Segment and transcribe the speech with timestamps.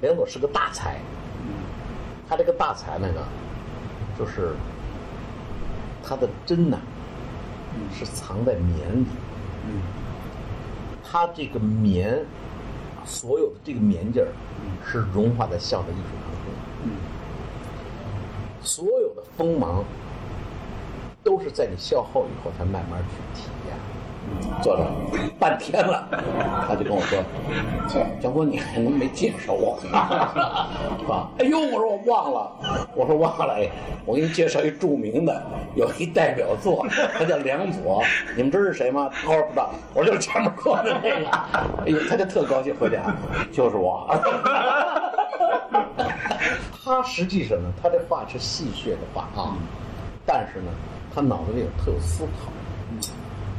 [0.00, 1.00] 梁左是个大才，
[2.28, 3.24] 他这个大才那个，
[4.18, 4.54] 就是
[6.02, 6.78] 他的真呐，
[7.92, 9.06] 是藏在棉里。
[11.02, 12.24] 他这个棉，
[13.04, 14.28] 所有的这个棉劲儿，
[14.86, 16.92] 是融化在笑的艺术当中。
[18.62, 19.82] 所有的锋芒，
[21.24, 23.74] 都是在你笑后以后才慢慢去体验。
[24.62, 24.84] 坐着
[25.38, 26.06] 半天了，
[26.66, 27.22] 他就跟我说
[28.20, 29.78] ：“江坤，你还能没介绍我？
[29.82, 32.50] 是吧？”哎呦，我说我忘了，
[32.94, 33.54] 我说忘了。
[33.54, 33.68] 哎，
[34.04, 35.42] 我给你介绍一著名的，
[35.74, 38.02] 有一代表作，他叫梁左。
[38.36, 39.08] 你们知道是谁吗？
[39.12, 39.70] 他说不知道。
[39.94, 41.28] 我说就是前面说的那个。
[41.86, 42.98] 哎呦，他就特高兴回家，
[43.52, 44.08] 就是我。
[46.84, 49.54] 他实际上呢，他这话是戏谑的话啊，
[50.24, 50.70] 但是呢，
[51.14, 52.50] 他脑子里有特有思考。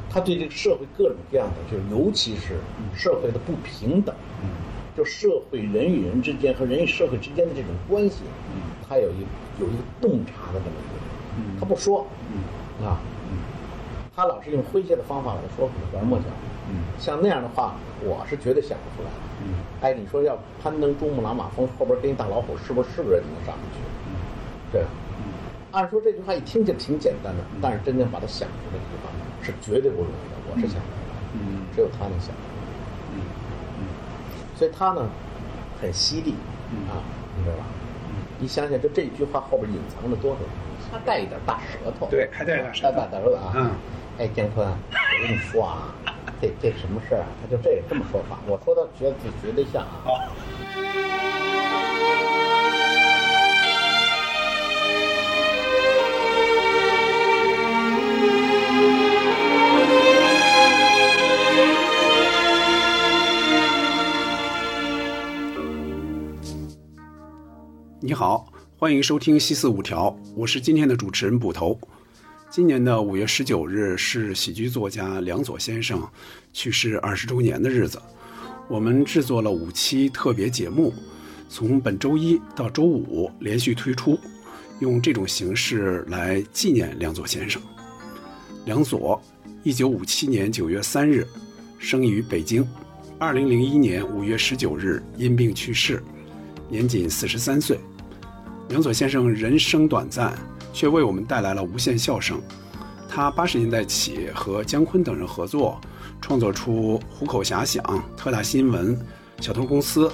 [0.10, 2.56] 他对这个社会各种各样的，就是尤其是
[2.96, 4.16] 社会的不平等，
[4.98, 8.24] 就社会人与人之间和人与社会之间的这种关系，
[8.88, 9.26] 他有一
[9.60, 12.08] 有一个洞察的这么一个人，他不说，
[12.84, 12.98] 啊，
[14.16, 16.26] 他老是用诙谐的方法来说，拐弯抹角，
[16.98, 19.18] 像那样的话，我是绝对想不出来的。
[19.82, 23.80] 哎，你说要攀登珠穆朗玛峰后边跟一大老虎，是不是是个人能上得去？
[24.72, 24.84] 对，
[25.72, 29.09] 按说这句话一听就挺简单的，但是真正把它想出来的地方。
[29.42, 31.38] 是绝对不容易的，我是想不
[31.76, 32.42] 只有他能想到，
[33.14, 33.22] 嗯
[33.80, 33.86] 嗯，
[34.56, 35.08] 所以他呢
[35.82, 36.32] 很犀利，
[36.90, 37.02] 啊，
[37.38, 37.64] 你知道吧？
[38.40, 40.40] 你想想，就这句话后边隐藏着多少？
[40.92, 43.54] 他带一点大舌头，对，还带大舌头，大舌头啊！
[43.56, 43.72] 嗯，
[44.18, 45.94] 哎，姜昆，我跟你说啊，
[46.42, 47.28] 这这什么事儿啊？
[47.42, 50.02] 他就这这么说法，我说的绝绝对像啊。
[68.20, 71.80] 好，欢迎收听《西四五条》，我是今天的主持人捕头。
[72.50, 76.06] 今年的五月十九日是喜剧作家梁左先生
[76.52, 77.98] 去世二十周年的日子，
[78.68, 80.94] 我们制作了五期特别节目，
[81.48, 84.20] 从本周一到周五连续推出，
[84.82, 87.62] 用这种形式来纪念梁左先生。
[88.66, 89.22] 梁左，
[89.64, 91.26] 一九五七年九月三日
[91.78, 92.68] 生于北京，
[93.18, 96.04] 二零零一年五月十九日因病去世，
[96.68, 97.80] 年仅四十三岁。
[98.70, 100.32] 杨佐先生人生短暂，
[100.72, 102.40] 却为我们带来了无限笑声。
[103.10, 105.82] 他八十年代起和姜昆等人合作，
[106.22, 107.84] 创作出《虎口遐想》
[108.16, 108.96] 《特大新闻》
[109.42, 110.08] 《小偷公司》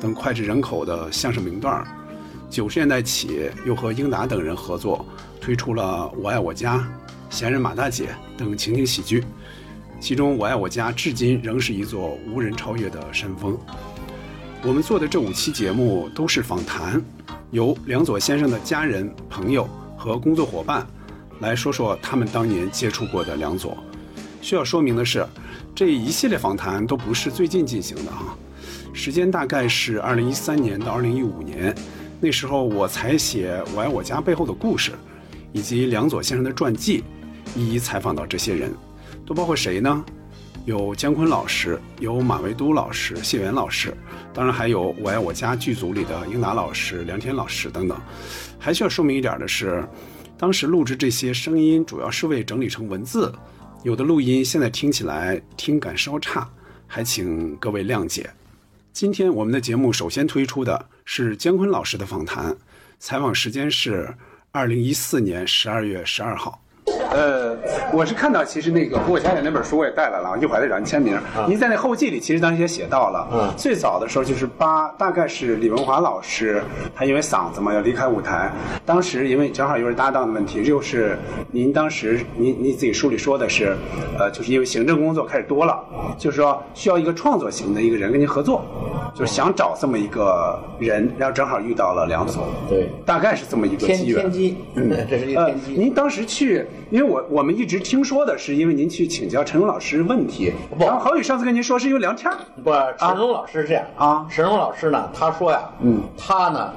[0.00, 1.86] 等脍炙人口的相声名段。
[2.48, 5.04] 九十年代起，又和英达等人合作，
[5.38, 6.76] 推出了《我爱我家》
[7.28, 8.06] 《闲人马大姐》
[8.38, 9.22] 等情景喜剧。
[10.00, 13.54] 其中，《我爱我家》至今仍是一座无人超越的山峰。
[14.62, 17.04] 我们做的这五期节目都是访谈。
[17.50, 19.66] 由梁左先生的家人、朋友
[19.96, 20.86] 和工作伙伴
[21.40, 23.76] 来说说他们当年接触过的梁左。
[24.42, 25.26] 需要说明的是，
[25.74, 28.36] 这一系列访谈都不是最近进行的啊，
[28.92, 31.74] 时间大概是二零一三年到二零一五年，
[32.20, 34.92] 那时候我才写《我爱我家》背后的故事，
[35.52, 37.02] 以及梁左先生的传记，
[37.56, 38.72] 一一采访到这些人，
[39.26, 40.04] 都包括谁呢？
[40.68, 43.96] 有姜昆老师，有马未都老师、谢元老师，
[44.34, 47.98] 当然还有《我爱我家》剧组里的英达老师、梁天老师等等。
[48.58, 49.82] 还需要说明一点的是，
[50.36, 53.32] 当时录制这些声音主要是为整理成文字，
[53.82, 56.46] 有的录音现在听起来听感稍差，
[56.86, 58.28] 还请各位谅解。
[58.92, 62.54] 今天我们的节目首先推出的是姜昆老师的访谈，
[62.98, 64.14] 采访时间是
[64.52, 66.62] 二零一四年十二月十二号。
[67.10, 67.56] 呃，
[67.92, 71.18] 我是看到，其实那个《虎口遐想》那本书我也带来了，一会儿再找您签名。
[71.48, 76.62] 您在那后记里，其实当时也写到了，嗯，最早的时候就是八，大概是李文华老师，
[76.94, 78.52] 他因为嗓子嘛要离开舞台，
[78.84, 81.18] 当时因为正好又是搭档的问题，又是
[81.50, 83.76] 您当时您您自己书里说的是，
[84.18, 85.82] 呃，就是因为行政工作开始多了，
[86.18, 88.62] 就是说需要一个创作型的一个人跟您合作，
[89.14, 94.20] 就是想找这么一个人，然后正好遇到了梁总，对，大概是这么一个机缘。
[94.20, 95.72] 天机，嗯， 这是一个天机。
[95.72, 96.66] 您当时去。
[96.90, 100.52] 因为我我们一直听说的是，因为您去请教陈龙老师问题。
[100.78, 102.30] 然后郝宇上次跟您说是因为聊天
[102.62, 104.26] 不，陈龙老师是这样啊。
[104.30, 106.72] 陈龙老师呢，他说呀，嗯，他呢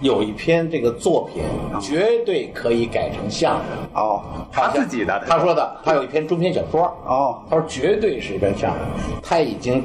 [0.00, 1.42] 有一篇这个作品，
[1.80, 3.64] 绝对可以改成相声。
[3.94, 6.84] 哦，他自己的，他说的，他有一篇中篇小说。
[7.04, 8.80] 哦，他说绝对是一篇相声，
[9.22, 9.84] 他已经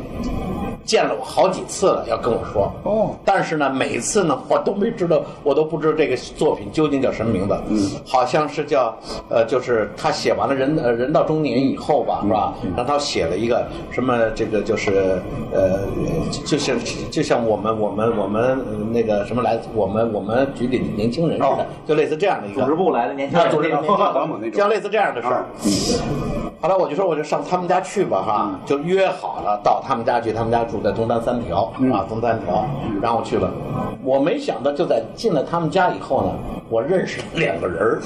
[0.86, 2.72] 见了我好几次了，要跟我说。
[2.84, 7.58] 哦但是呢，每次呢，我都没知道，我都不知道这个作品究竟叫什么名字。
[7.70, 8.96] 嗯，好像是叫
[9.30, 12.54] 呃，就是他写完了人呃人到中年以后吧，是吧？
[12.76, 15.20] 然后他写了一个什么这个就是
[15.52, 15.80] 呃，
[16.46, 16.78] 就像
[17.10, 25.46] 就像我们我们我们呃那个什么来，我们我们局里的年轻人似的哦，就类似这样的一个组织部来的年轻啊，人组织部年轻人老母那种 像类似这样的事儿。
[26.66, 30.34] 后来我就说，我就上他们家去吧，哈，就约好了到他们家去。
[30.34, 32.66] 他们家住在东单三条啊，东单三条。
[33.00, 33.52] 然后我去了，
[34.04, 36.32] 我没想到就在进了他们家以后呢，
[36.68, 38.02] 我认识了两个人儿，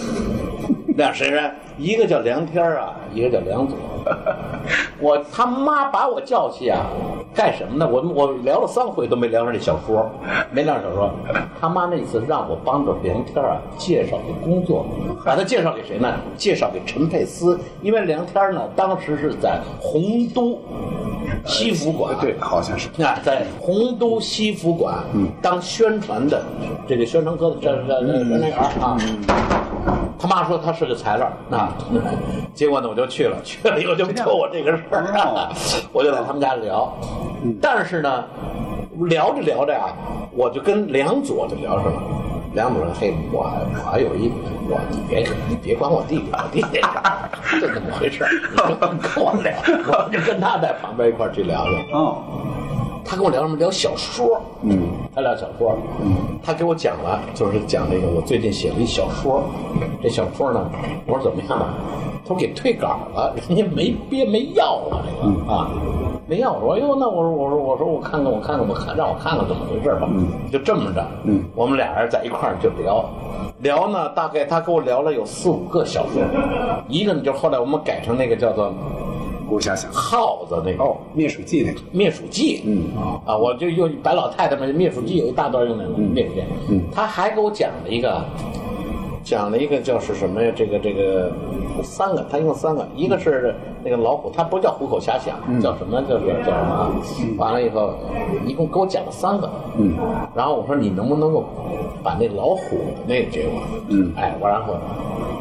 [0.97, 1.49] 俩谁人？
[1.79, 3.77] 一个叫梁天儿啊，一个叫梁左。
[4.99, 6.85] 我他妈把我叫去啊，
[7.33, 7.87] 干什么呢？
[7.87, 10.09] 我我聊了三回都没聊上这小说，
[10.51, 11.09] 没聊上小说。
[11.59, 14.85] 他妈那次让我帮着梁天儿啊介绍个工作，
[15.23, 16.13] 把他介绍给谁呢？
[16.35, 20.59] 介绍给陈佩斯，因为梁天儿呢当时是在洪都
[21.45, 22.89] 西服馆，对，好像是。
[23.01, 24.95] 啊，在洪都西服馆
[25.41, 26.43] 当宣传的
[26.87, 28.97] 这个宣传科的这这这宣传员啊。
[30.21, 31.68] 他妈说他是个材料啊，
[32.53, 35.51] 结果呢我就去了，去了以后就托我这个事儿啊，
[35.93, 36.91] 我就在他们家聊。
[37.61, 38.23] 但是呢，
[39.07, 39.93] 聊着聊着啊，
[40.31, 42.01] 我就跟梁左就聊上了。
[42.53, 44.31] 梁左说：“嘿，我我还有一
[44.67, 46.81] 我，你别你别管我弟弟，我弟弟
[47.61, 48.25] 就怎么回事？
[48.67, 49.53] 你跟跟我聊，
[49.85, 51.79] 我就跟他在旁边一块儿去聊聊。
[51.93, 52.23] 哦，
[53.09, 53.57] 他跟我聊什么？
[53.57, 54.39] 聊小说。
[54.61, 54.79] 嗯，
[55.15, 55.75] 他聊小说。
[55.99, 59.43] 嗯，他给我讲了，就是讲那个我最近写了一小说。
[59.99, 60.69] 这小说呢，
[61.07, 61.73] 我说怎么样啊？
[62.23, 65.71] 他说给退稿了，人家没憋没要啊，这个、啊，
[66.27, 66.53] 没要。
[66.53, 70.07] 我说哟，那我说我说我说我看看我看看我看让我看看怎么回事吧。
[70.07, 71.03] 嗯，就这么着。
[71.23, 73.03] 嗯，我们俩人在一块儿就聊。
[73.61, 76.21] 聊呢，大概他跟我聊了有四五个小说，
[76.87, 78.71] 一个呢就后来我们改成那个叫做
[79.49, 79.91] 我想想。
[79.91, 81.79] 耗子那个哦，灭鼠剂那个。
[81.91, 82.83] 灭鼠剂，嗯
[83.25, 88.23] 啊，我就用白老太太们灭鼠剂有一大段用那个灭鼠剂，嗯，他还给我讲了一个，
[89.23, 90.51] 讲了一个叫是什么呀？
[90.55, 91.31] 这个这个
[91.83, 96.01] 三个，他用三个，一个是那个老虎，他不叫虎口遐想，叫什么？
[96.03, 96.91] 叫叫叫什么啊？
[97.37, 97.93] 完了以后，
[98.45, 99.95] 一共给我讲了三个，嗯，
[100.35, 101.43] 然后我说你能不能够
[102.03, 103.61] 把那老虎那个给我？
[103.89, 104.75] 嗯，哎，我然后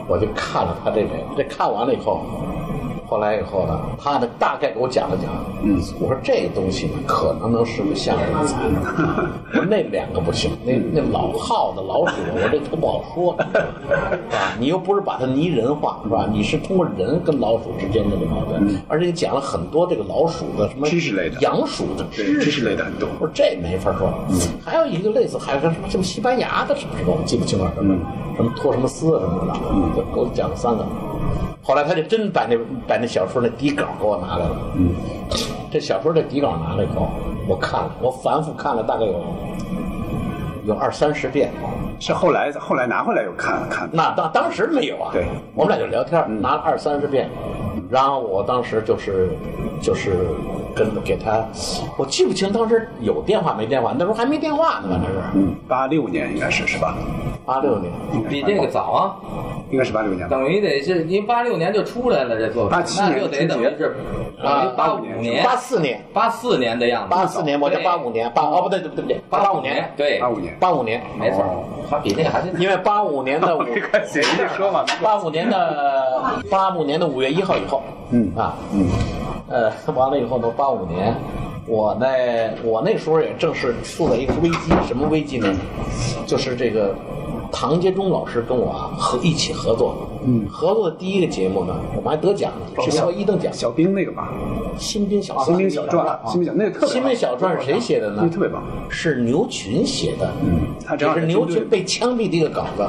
[0.09, 2.21] 我就看了他这个，这看完了以后。
[3.09, 5.33] 后来以后呢，他呢大概给我讲了讲，
[5.63, 8.57] 嗯，我说这东西呢可能能是个相声才，
[9.49, 13.35] 我说那两个不行，那那老耗子老鼠，我这都不好说？
[14.61, 16.29] 你又不是把它拟人化，是吧？
[16.31, 21.41] 你是通过人跟老鼠之间的这个矛盾，而且你讲了很多这个老鼠的什么知识类的。
[21.41, 23.09] 养鼠的对知知识类的很多。
[23.19, 24.13] 我说这没法说，
[24.63, 27.17] 还有一个类似，还有个什么什么西班牙的，什么什么？
[27.19, 27.97] 我记不清了，什么
[28.37, 30.85] 什么托什么斯啊什么的，就给我讲了三个。
[31.63, 32.57] 后来他就真把那
[32.87, 34.57] 把那小说那底稿给我拿来了。
[34.77, 34.95] 嗯，
[35.71, 37.09] 这小说的底稿拿来以后，
[37.47, 39.23] 我看了，我反复看了大概有
[40.67, 41.51] 有二三十遍。
[42.01, 43.89] 是后来后来拿回来又看了看。
[43.93, 47.29] 那当当时没有啊，对我们俩就聊天，拿了二三十遍，
[47.91, 49.31] 然后我当时就是
[49.81, 50.29] 就是
[50.77, 51.45] 跟给他，
[51.97, 55.19] 我记不清当时有电话没电话，那时候还没电话呢，反正是。
[55.35, 56.95] 嗯，八六年应该是是吧？
[57.47, 57.91] 八六年，
[58.29, 59.17] 比这个早啊，
[59.71, 60.29] 应该是八六年。
[60.29, 63.97] 等于得是您八六年就出来了这作品，87年那就得等于是
[64.43, 67.85] 啊八五年、八四年，八四年的样子，八四年，我叫对。
[67.85, 70.55] 八五年，八哦不对对不对不对，八五年，对，八五年。
[70.61, 74.85] 八五年，没错，他比那个还得因为八五年的五， 没关系，你说嘛。
[75.03, 77.78] 八五年的八五年的五月一号以后，
[78.11, 78.87] 嗯啊，嗯，
[79.49, 81.15] 呃，完了以后呢，八五年，
[81.67, 82.07] 我呢，
[82.65, 85.49] 我那时候也正是处在一个危机，什么危机呢？
[86.27, 86.95] 就是这个
[87.51, 94.33] 唐杰忠老师跟我啊合一起合作，嗯，合作的第一个节目呢，我们还得奖了，是小一等奖，小兵那个吧，
[94.79, 96.87] 新兵小新兵小传，新兵小那个特。
[96.87, 98.29] 新兵小传是谁写的呢？
[98.33, 98.63] 特别棒。
[98.89, 102.87] 是牛群写的，嗯他正好也是牛群被枪毙的一个稿子，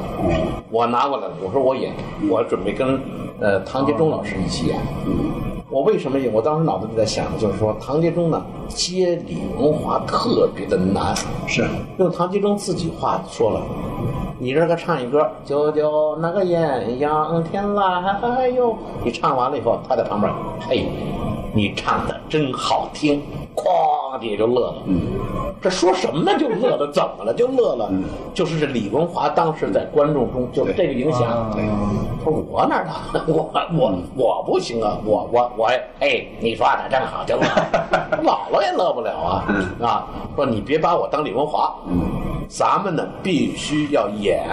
[0.70, 1.94] 我拿过来了，我说我演，
[2.30, 3.00] 我准备跟
[3.40, 4.78] 呃唐杰忠老师一起演。
[5.70, 6.34] 我为什么演？
[6.34, 11.14] 我当时脑子里在想，就是说唐杰忠呢接李文华特别的难，
[11.46, 11.64] 是
[11.98, 13.62] 用唐杰忠自己话说了，
[14.40, 20.34] 你这个唱一歌，九九那个艳阳天来哟，你唱完了以后，他在旁边，
[20.68, 20.88] 嘿，
[21.54, 23.22] 你唱的真好听，
[23.56, 24.76] 哐，底下就乐了。
[24.88, 25.02] 嗯，
[25.62, 26.38] 这说什么呢？
[26.40, 27.34] 就乐了，怎么了？
[27.34, 27.92] 就乐了，
[28.34, 31.52] 就是这李文华当时在观众中就这个影响。
[32.20, 33.22] 他说我哪儿的？
[33.28, 34.98] 我我我不行啊！
[35.04, 35.66] 我我我
[36.00, 37.44] 哎，你说的真好，就乐。
[38.24, 39.46] 姥姥也乐不了啊
[39.82, 40.08] 啊！
[40.36, 41.76] 说你别把我当李文华，
[42.48, 44.48] 咱们呢必须要演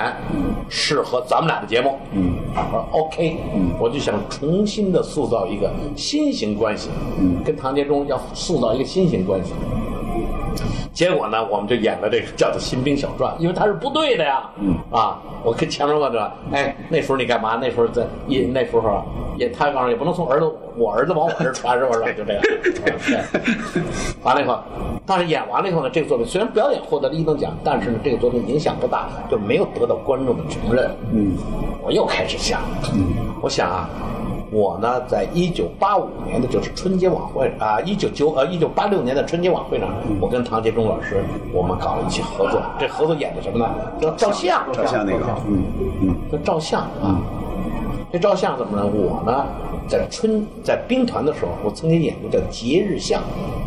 [0.68, 1.96] 适合咱们俩的节目。
[2.12, 2.34] 嗯，
[2.72, 3.38] 说 OK，
[3.78, 6.90] 我就想重新的塑造一个新型关系，
[7.44, 9.52] 跟唐杰忠要塑造一个新型关系。
[10.96, 14.48] 结果呢，我们就演了这个叫做《新兵小传》，因为他是部队的呀。
[14.58, 17.58] 嗯啊，我跟前面问着，哎，那时候你干嘛？
[17.60, 19.04] 那时候在也那时候
[19.36, 22.14] 也他告诉也不能从儿子我儿子往我这儿传，是不是？
[22.14, 22.42] 就这样。
[24.24, 24.58] 完了以后，
[25.04, 30.90] 但是演完了以后呢，这个作品虽然表演获得了一等奖，但是呢，这个作品影响不大，就没有得到观众的承认。
[31.12, 31.36] 嗯，
[31.84, 32.62] 我又开始想，
[32.94, 33.04] 嗯，
[33.42, 33.86] 我想啊。
[34.50, 39.88] 我呢，在一九八五年的就是春节晚会啊，一九九呃一九八六年的春节晚会上，
[40.20, 42.60] 我跟唐杰忠老师我们搞了一起合作。
[42.78, 43.68] 这合作演的什么呢？
[44.00, 45.62] 叫照相，照相那个，嗯
[46.02, 47.20] 嗯，叫照相啊。
[48.12, 48.86] 这照相怎么呢？
[48.86, 49.44] 我呢，
[49.88, 53.22] 在春在兵团的时候，我曾经演过叫节日相，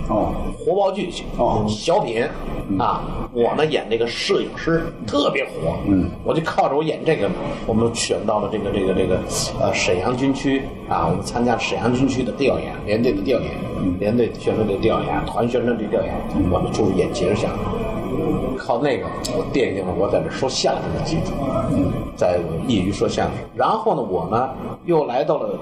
[0.09, 1.65] 哦，活报剧，哦。
[1.67, 2.23] 小品
[2.77, 7.29] 啊，我呢演那个摄影师特别火，嗯，我就靠着我演这个，
[7.65, 9.19] 我们选到了这个这个这个
[9.61, 13.51] 呃沈阳军区啊，我们参加沈阳军区的调研，连队的调研，
[13.99, 16.13] 连队宣传队调研，团宣传队调研，
[16.51, 17.49] 我们就是演节日相。
[18.57, 21.33] 靠那个，我奠定了我在这说相声的基础，
[22.15, 23.33] 在业余说相声。
[23.55, 24.49] 然后呢，我呢
[24.85, 25.57] 又来到了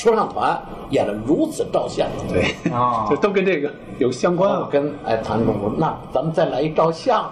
[0.00, 0.58] 说唱团，
[0.90, 2.06] 演了如此照相。
[2.28, 4.60] 对啊 这都跟这个有相关啊。
[4.60, 7.30] 我跟哎唐总说，那咱们再来一照相，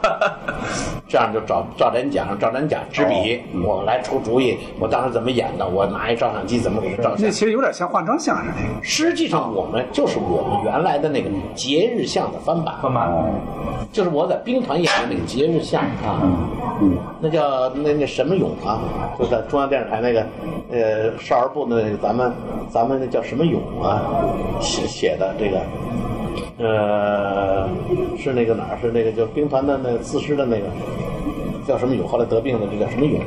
[1.09, 7.31] 这样就找赵展甲，赵展甲执笔，我来出主意，我当时怎么演的，我拿一照相机怎么给他照相那。
[7.31, 8.85] 其实有点像化妆相声那个。
[8.85, 13.11] 实际上，我们就是我们原来的那个节日相的翻版，翻版
[13.93, 16.21] 就是我在兵团演的那个节日相啊，
[16.81, 18.81] 嗯，那叫那那什么勇啊，
[19.19, 20.27] 就在中央电视台那个
[20.71, 22.33] 呃少儿部的那个咱们
[22.71, 24.03] 咱们那叫什么勇啊
[24.61, 25.61] 写写的这个。
[26.61, 27.69] 呃，
[28.19, 28.79] 是那个哪儿？
[28.81, 30.65] 是那个叫兵团的那个自师的那个
[31.67, 32.07] 叫什么勇？
[32.07, 33.21] 后来得病的这叫什么勇？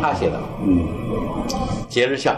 [0.00, 0.40] 他写的。
[0.66, 0.88] 嗯，
[1.88, 2.34] 节日相。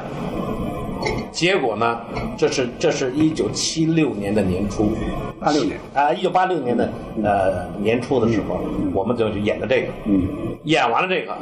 [1.31, 2.01] 结果呢，
[2.37, 4.91] 这是这是一九七六年的年初，
[5.39, 6.91] 八六年啊，一九八六年的
[7.23, 8.61] 呃年初的时候，
[8.93, 10.29] 我们就演的这个，嗯，
[10.65, 11.35] 演完了这个，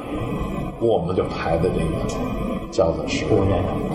[0.80, 1.84] 我们就排的这个
[2.74, 3.24] 叫做是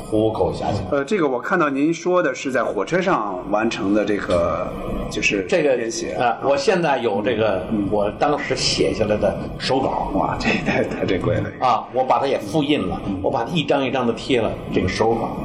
[0.09, 0.75] 虎口遐想。
[0.89, 4.65] 呃，这个我看到您说的是在火车上完成的这个，
[5.11, 11.49] 就是这个编写啊、我现在有这个我当时写下来的手稿哇，这太太珍贵了。
[11.59, 15.35] 啊，我把它也复印了，我把它一张一张的贴了这个手稿。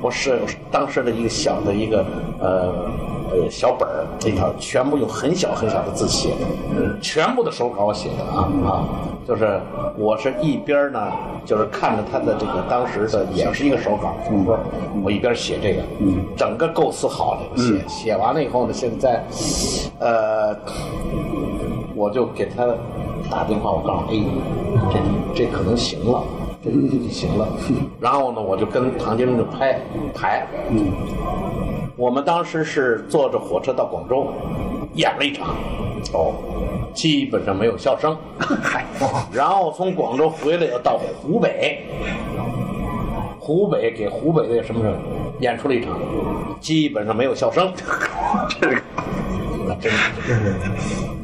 [0.00, 0.40] 我是
[0.70, 2.06] 当时的一个小的一个
[2.40, 2.90] 呃
[3.30, 8.84] 呃小本儿里头，全部用很小很小的字写的，全部的手稿我写的啊啊，
[9.26, 9.60] 就是
[9.96, 11.12] 我是一边呢，
[11.44, 14.58] 就是看着他的这个当时的也是一个手稿，我说
[15.02, 19.22] 我一边写这个，嗯整个构思好了写，写完了以后呢，现在
[19.98, 20.56] 呃。
[21.94, 22.64] 我就给他
[23.28, 24.22] 打电话，我告诉，哎，
[25.34, 26.22] 这这可能行了，
[26.62, 27.48] 这这就行了。
[27.98, 29.80] 然后呢，我就跟唐杰忠就拍
[30.14, 30.92] 排，嗯，
[31.98, 34.28] 我们当时是坐着火车到广州，
[34.94, 35.48] 演了一场，
[36.12, 36.32] 哦，
[36.94, 38.86] 基本上没有笑声，嗨。
[39.34, 41.82] 然后从广州回来要到湖北，
[43.40, 44.96] 湖北给湖北的什么什么
[45.40, 45.98] 演出了一场，
[46.60, 47.72] 基本上没有笑声，
[48.60, 48.76] 这个。
[49.66, 49.90] 那真
[50.22, 50.54] 是，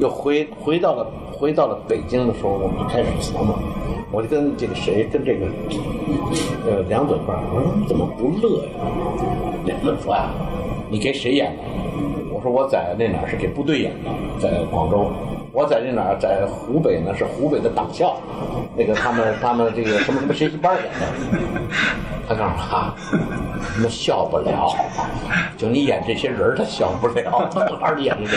[0.00, 3.56] 又回回到了回到了北京的时候，我们就开始琢磨，
[4.10, 5.46] 我就跟这个谁，跟这个
[6.66, 8.70] 呃梁嘴巴，我说你怎么不乐呀？
[9.64, 10.28] 梁嘴说呀，
[10.94, 11.62] 你给谁演的？
[12.32, 14.10] 我说我在那哪儿是给部队演的，
[14.40, 15.10] 在广州。
[15.50, 18.14] 我在那哪儿，在湖北呢，是湖北的党校，
[18.76, 21.00] 那个他们他们这个什么什么学习班演的。
[22.28, 22.94] 他告诉我哈，
[23.82, 24.72] 那笑不了，
[25.56, 28.30] 就你演这些人他笑不了，他还是演的，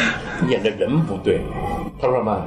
[0.49, 1.41] 演的人不对。
[2.01, 2.41] 他说什么？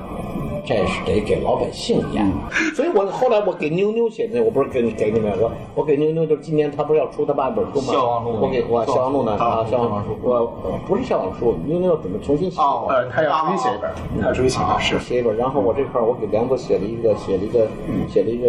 [0.64, 2.30] 这是得给老百姓演，
[2.74, 7.92] 所以我后来我给妞妞写的，我不是给你给你们我我给妞妞就是今年她不是要出她八本书吗？
[7.92, 12.60] 消亡录我给我消亡录呢啊，消亡书我不是消亡书，妞妞要准备重新写。
[12.60, 13.90] 哦呃，她要重新写一本，
[14.20, 15.00] 她要重新写一本是。
[15.00, 17.66] 写一本，然后我这块儿我给梁子写了一个，写了一个，
[18.08, 18.48] 写了一个，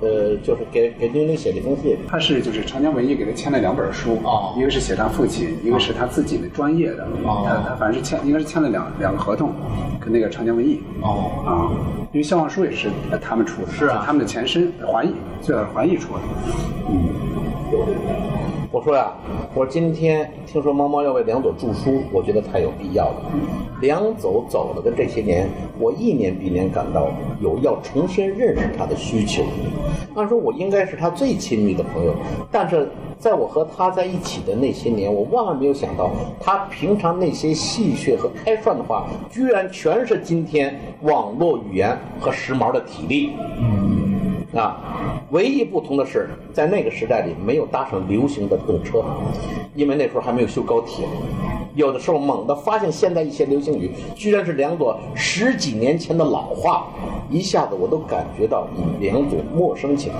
[0.00, 1.96] 呃，就是给给妞妞写了一封信。
[2.08, 9.50] 他是就是长江文艺给他签了两本书，啊一个是写他父亲，一个是他自己的专业的，哦他他反正是签应该是签了两两个合同，
[10.00, 11.70] 跟那个长江文艺哦啊，
[12.12, 12.90] 因为消亡书也是
[13.20, 16.20] 他们出的，是啊他们的前身华艺，最早是华艺出的，
[16.88, 17.10] 嗯，
[18.70, 19.12] 我说呀，
[19.54, 23.22] 我说今天听说猫猫要为梁左著书，我觉得太有必要了。
[23.80, 29.42] 梁左走了的这些年，我一年比一年感到有要重新认识他的需求。
[30.14, 32.14] 按说我应该是他最亲密的朋友，
[32.50, 32.88] 但是
[33.18, 43.32] 在我和他在一起的那些年，我万万没有想到，他平常那些戏谑和开涮的话，居然全是今天网络语言和时髦的体力。
[44.54, 49.02] 啊，唯一不同的是，在那个时代里没有搭上流行的动车，
[49.74, 51.06] 因为那时候还没有修高铁。
[51.76, 56.86] 有的时候猛地发现现在一些流行语居然是两朵十几年前的老话，
[57.30, 60.16] 一下子我都感觉到与梁左陌生起来。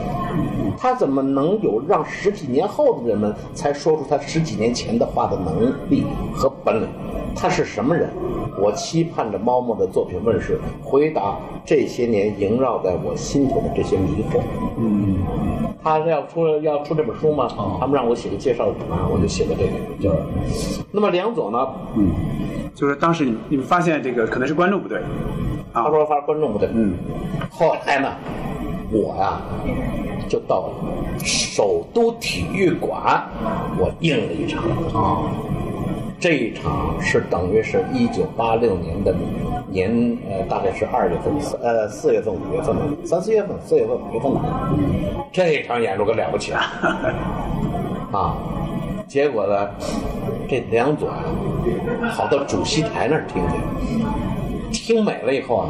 [0.78, 6.88] 他怎么能有让十几年后的人们才说出他十几年前的话的能力和本领？
[7.34, 8.08] 他是什么人？
[8.58, 14.40] 我期盼着猫猫的作品问世，回答这些年萦绕在我心头的这些迷惑。
[14.78, 15.18] 嗯，
[15.82, 17.48] 他是要出要出这本书吗？
[17.78, 19.72] 他们让我写个介绍语嘛，我就写的这个，
[20.02, 20.80] 就是。
[20.90, 21.68] 那么梁左呢？
[21.96, 22.10] 嗯，
[22.74, 24.98] 就是当时你你们发现这个可能是观众不对，
[25.72, 26.68] 啊他，说发现观众不对。
[26.72, 26.94] 嗯，
[27.50, 28.12] 后来呢，
[28.90, 29.40] 我呀
[30.28, 30.70] 就到
[31.18, 33.24] 首都体育馆，
[33.78, 34.64] 我应了一场。
[34.92, 35.22] 啊，
[36.18, 39.14] 这一场是等于是一九八六年的
[39.68, 44.42] 年，呃，大概是二月份，四呃四月份、五月份吧，三四月份、四月份、五月份吧。
[45.32, 46.60] 这一场演出可了不起了，
[48.12, 48.34] 啊！
[49.08, 49.68] 结果呢，
[50.48, 51.22] 这梁左啊，
[52.12, 53.42] 跑到主席台那儿听
[54.72, 55.68] 去，听美了以后啊，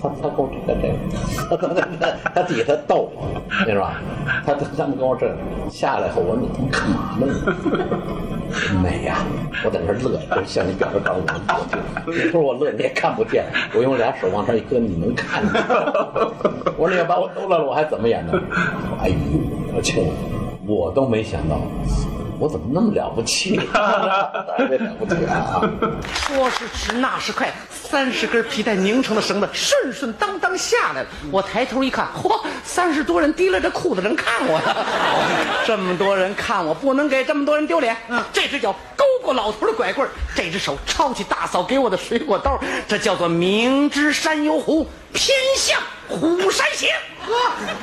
[0.00, 3.28] 他他跟我这个这个，他他他底下他逗我，
[3.66, 4.00] 你知道吧？
[4.46, 5.30] 他他他们跟我这
[5.70, 7.26] 下来后，我说你他妈干嘛呢？
[8.82, 9.18] 美呀、
[9.62, 11.20] 我在那儿乐，就向你表示告诉
[12.06, 15.62] 我，你说我乐你也看不见，我用俩手往上一搁，你能看见？
[16.78, 18.32] 我说你要把我逗乐了，我还怎么演呢？
[18.98, 19.14] 哎呦，
[19.76, 20.02] 我去，
[20.66, 21.60] 我都没想到，
[22.38, 23.56] 我怎么那么了不起？
[23.56, 25.60] 特 别了不起啊！
[26.12, 31.08] 说时迟，那时快，三十根皮带拧成的绳子顺顺当当下来了。
[31.32, 34.76] 我抬头一看，嚯，三十多人提拉着裤子人看我呢。
[35.66, 37.96] 这么多人看我，不能给这么多人丢脸。
[38.32, 46.88] 这只脚勾过老头的拐棍这只手抄起大嫂给我的水果刀，这叫做明知山有虎，偏向虎山行。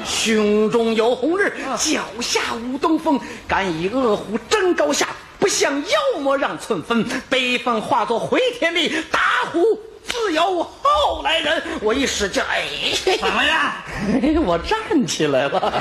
[0.03, 5.07] 胸中有红日，脚下无东风，敢以恶虎争高下，
[5.39, 7.05] 不向妖魔让寸分。
[7.29, 9.19] 悲愤化作回天力，打
[9.51, 9.59] 虎
[10.03, 11.61] 自有后来人。
[11.81, 12.63] 我一使劲，哎，
[13.19, 13.71] 怎么样？
[14.43, 15.73] 我站起来了。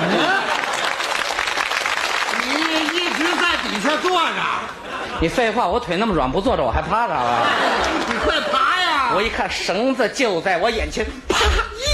[2.47, 2.53] 你
[2.99, 4.31] 一直在底下坐着，
[5.21, 7.47] 你废话，我腿那么软，不坐着我还趴着啊？
[8.07, 9.13] 你快爬呀！
[9.15, 11.39] 我一看绳子就在我眼前，啪，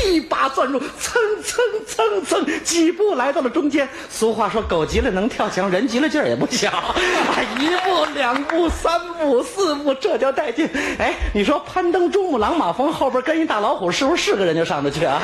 [0.04, 3.88] 一把攥住，蹭蹭蹭蹭，几步来到了中间。
[4.09, 6.70] 俗话说，狗急了能跳墙，人急了劲儿也不小。
[6.70, 6.94] 啊
[7.59, 10.68] 一步两步三步四步，这叫带劲。
[10.98, 15.20] 哎，你说攀登珠穆朗玛峰后边跟一大老虎，是不是是个人就上得去啊？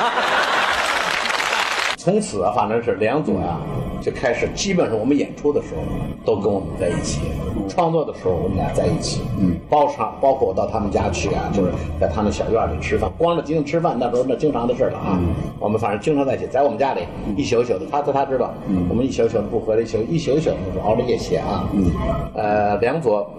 [2.07, 3.59] 从此啊，反正是梁左呀、
[3.99, 5.81] 就开始，基本上我们演出的时候
[6.23, 7.19] 都跟我们在一起，
[7.67, 15.19] 创作的时候我们俩在一起，嗯，包场包括我到他们家去啊，就是在他们小院里吃饭，光着腚吃饭那时候那经常的事了啊，
[15.59, 17.01] 我们反正经常在一起，在我们家里
[17.35, 18.53] 一宿一宿的，他他他知道，
[18.87, 21.91] 我们一宿一宿的不回来，一宿一宿一宿的熬着夜写啊，嗯，
[22.35, 23.29] 呃，梁左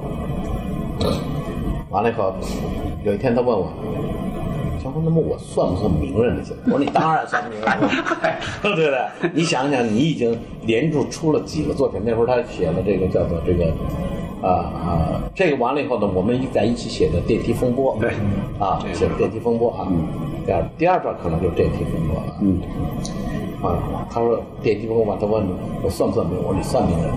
[1.89, 2.35] 完了以后，
[3.03, 3.67] 有一天他问我。
[5.05, 6.43] 那么我算不算名人了？
[6.45, 7.91] 现在我说你当然算名人了，
[8.63, 9.31] 对不对？
[9.33, 12.01] 你想想，你已经连着出了几个作品。
[12.05, 13.67] 那会儿他写了这个叫做这个，
[14.43, 17.97] 啊啊，这个完了以后呢，我们一在一起写的《电梯风波》。
[18.01, 18.11] 对，
[18.59, 19.89] 啊，写的《电梯风波》啊。
[20.47, 22.37] 第二第二段可能就是《电梯风波》了。
[22.43, 22.61] 嗯。
[23.61, 25.45] 啊，他说《电梯风波》，他问
[25.83, 26.45] 我算不算名人？
[26.45, 27.13] 我说你算名人。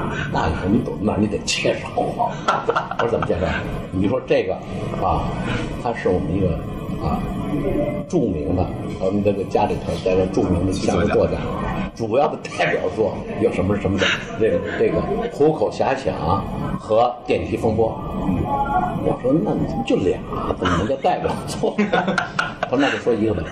[0.32, 2.30] 那你说你懂，那你得介绍我。
[2.98, 3.46] 我说怎么介绍？
[3.90, 4.54] 你说这个
[5.04, 5.24] 啊，
[5.82, 6.58] 它是我们一个
[7.04, 7.20] 啊
[8.08, 8.66] 著名的，
[9.00, 11.38] 我们这个家里头在这著名的相声作家，
[11.94, 14.06] 主要的代表作有什么什么的，
[14.38, 15.00] 这个这个
[15.32, 16.44] 虎口遐想
[16.78, 17.98] 和电梯风波。
[19.04, 20.18] 我说那你怎么就俩？
[20.58, 21.74] 怎么能叫代表作？
[22.60, 23.42] 他说那就说一个呗。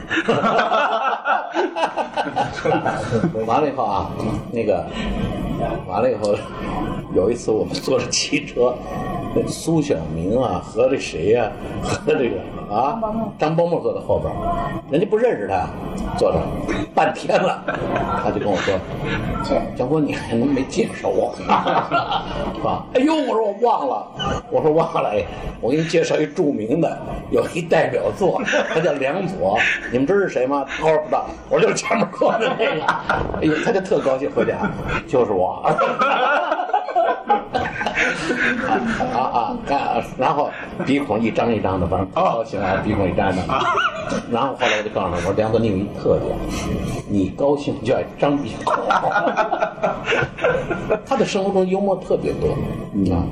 [3.46, 4.10] 完了以后啊，
[4.52, 4.84] 那个
[5.88, 6.34] 完了以后，
[7.14, 8.74] 有一次我们坐着汽车，
[9.46, 11.50] 苏小明啊和这谁呀、
[11.82, 12.36] 和这个
[12.74, 13.00] 啊
[13.40, 14.30] 张伯母坐在后边，
[14.90, 15.66] 人家不认识他，
[16.18, 16.38] 坐着
[16.94, 17.64] 半天了，
[18.22, 18.78] 他就跟我说：
[19.74, 21.32] “江波，你还能没介绍我？”
[22.54, 22.84] 是吧？
[22.92, 24.06] 哎呦，我说我忘了，
[24.50, 25.24] 我说忘了，哎，
[25.62, 26.98] 我给你介绍一著名的，
[27.30, 28.42] 有一代表作，
[28.74, 29.58] 他叫梁左，
[29.90, 30.66] 你们知道是谁吗？
[30.68, 32.84] 他说不知道，我说就是前面坐的那个，
[33.40, 34.70] 哎呦，他就特高兴，回家
[35.08, 35.64] 就是我。
[39.12, 39.38] 啊啊
[39.68, 40.04] 啊！
[40.18, 40.50] 然后
[40.86, 43.54] 鼻孔一张一张的，反正不高兴啊，鼻孔一张一张的。
[44.30, 46.36] 然后后来我就告诉他，我说梁哥，你有一特点，
[47.08, 48.74] 你高兴就爱张鼻孔。
[51.06, 52.48] 他的生活中幽默特别多
[53.14, 53.24] 啊。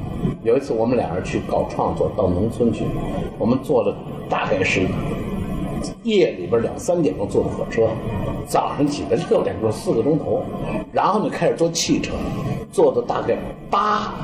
[0.42, 2.84] 有一次我们俩人去搞创作，到农村去，
[3.38, 3.94] 我们坐了
[4.28, 4.86] 大概是
[6.02, 7.88] 夜里边两三点钟坐的火车，
[8.46, 10.42] 早上起来六点钟四个钟头，
[10.92, 12.12] 然后呢开始坐汽车，
[12.72, 13.36] 坐的大概
[13.70, 14.14] 八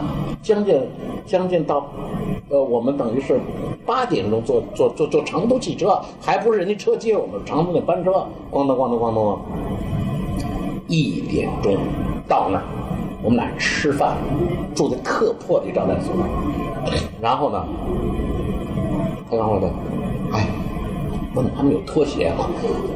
[0.45, 0.79] 将近
[1.25, 1.91] 将近到，
[2.51, 3.41] 呃，我们等于是
[3.87, 9.41] 八点钟坐坐坐坐长途汽车，还不是人家车接我们，长途的班车，咣当咣当咣当，
[10.87, 11.79] 一点钟
[12.29, 12.65] 到那儿，
[13.23, 14.19] 我们俩吃饭，
[14.75, 16.15] 住在特破的招待所，
[17.23, 17.65] 然后呢，
[19.31, 19.71] 他告诉我，
[20.35, 20.64] 哎。
[21.35, 22.49] 问他们有拖鞋吗？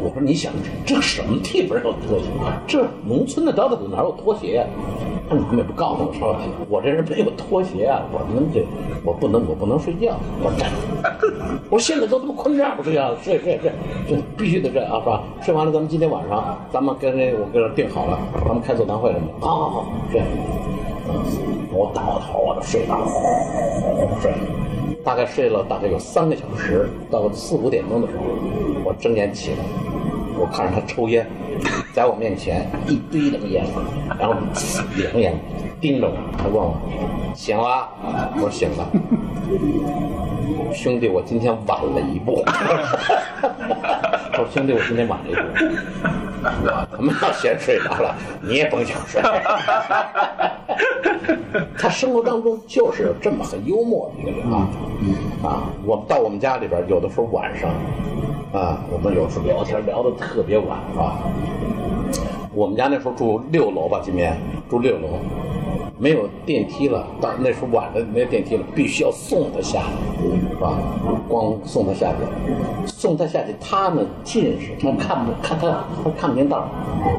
[0.03, 0.53] 我说你想
[0.87, 2.27] 这什么地方有拖鞋？
[2.67, 4.65] 这农村的招待所哪有拖鞋呀？
[5.29, 6.37] 他说你们也不告诉我说，
[6.69, 8.03] 我这人没有拖鞋啊！
[8.13, 8.65] 我们这
[9.05, 10.17] 我不能我不能睡觉。
[10.43, 10.65] 我说这，
[11.69, 13.73] 我说现在都他妈困这样不睡觉，睡睡睡，
[14.09, 15.23] 这必须得睡啊，是吧？
[15.43, 19.27] 睡完了咱们今天晚上咱们跟那我跟这定好了，咱们开座谈会什么。
[19.41, 20.23] 好好好，睡。
[21.71, 23.07] 我倒头我就睡着，
[24.21, 24.33] 睡。
[25.09, 28.25] 大概睡了大概有三个小时，到四五点钟的时候，
[28.85, 29.65] 我睁眼起来，
[30.39, 31.27] 我看着他抽烟，
[31.95, 33.65] 在我面前一堆的烟，
[34.21, 34.35] 然后
[34.99, 35.35] 两眼
[35.81, 36.77] 盯着我，他问我
[37.35, 37.89] 醒了？
[38.35, 38.87] 我说醒了。
[40.77, 42.45] 兄弟，我今天晚了一步。
[42.45, 42.53] 我
[44.35, 45.41] 说兄弟，我今天晚了一步。
[46.63, 49.21] 我他妈要先睡着了，你也甭想睡。
[51.77, 54.69] 他生活当中就是有这么很幽默的一个人啊，
[55.43, 57.71] 啊，我们到我们家里边，有的时候晚上，
[58.53, 61.19] 啊，我们有时候聊天聊的特别晚啊。
[62.55, 64.37] 我们家那时候住六楼吧，今天
[64.69, 65.19] 住六楼，
[65.99, 67.07] 没有电梯了。
[67.21, 69.83] 到那时候晚了没有电梯了，必须要送他下
[70.21, 70.79] 去，是吧？
[71.29, 76.69] 光送他下去，送他下去，他呢近视，他看不看他他看不见道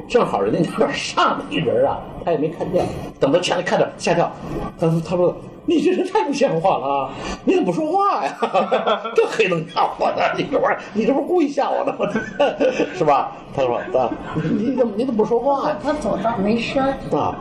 [0.08, 2.86] 正好人家那边上来一人啊，他也没看见。
[3.20, 4.32] 等他前来看着吓跳，
[4.80, 5.36] 他说他说
[5.70, 7.10] 你这人太不像话了啊，
[7.46, 8.36] 你怎么不说话呀？
[9.16, 12.10] 这黑灯瞎火的，你这玩意儿你这不是故意吓我的吗？
[12.98, 13.32] 是吧？
[13.56, 14.10] 他说啊，
[14.58, 15.78] 你怎么你怎么不说话呀？
[15.84, 17.36] 他走道没声儿，啊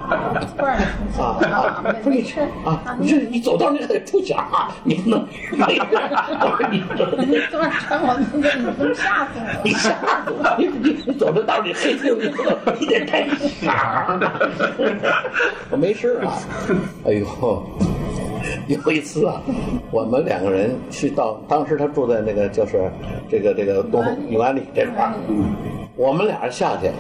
[0.59, 0.79] 突然
[1.15, 1.83] 出啊现啊！
[2.03, 5.27] 说你没声儿啊，你这你走道你还得出响啊，你不能
[6.71, 9.79] 你这你突然穿我那个，你都吓死我你了。
[9.79, 9.91] 吓
[10.25, 10.55] 死我！
[10.59, 12.33] 你你你走这道儿你黑听你
[12.81, 14.33] 你得带响了。
[15.71, 16.33] 我没事啊。
[17.07, 17.27] 哎呦，
[18.69, 19.41] 有一次啊，
[19.91, 22.91] 我们两个人去到，当时他住在那个就是
[23.29, 25.15] 这个这个东永安里这块儿，
[25.97, 26.91] 我们俩人下去。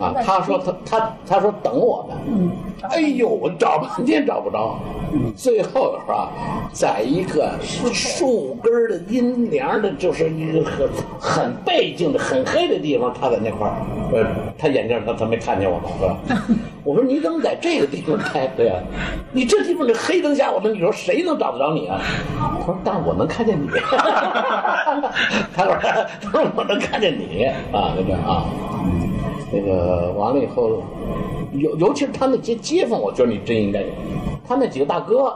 [0.00, 2.50] 啊，他说他他他说等我们，
[2.90, 4.78] 哎呦，我找半天找不着，
[5.36, 6.30] 最后是吧，
[6.72, 7.52] 在一个
[7.92, 10.88] 树根的阴凉的，就是一个很
[11.20, 13.74] 很背静的、很黑的地方，他在那块儿，
[14.12, 14.24] 呃，
[14.58, 16.16] 他眼镜他他没看见我们，是吧？
[16.82, 18.46] 我说你怎么在这个地方开？
[18.56, 18.74] 对呀、
[19.32, 22.00] 你这地方这黑灯瞎火的，你说谁能找得着你啊？
[22.60, 23.68] 他说，但是我能看见你。
[25.54, 25.76] 他说，
[26.22, 28.46] 他说我能看见你啊，那个啊。
[29.52, 30.82] 那个完了以后，
[31.52, 33.88] 尤尤其是他那些街坊，我觉得你真应该有。
[34.46, 35.32] 他那几个大哥，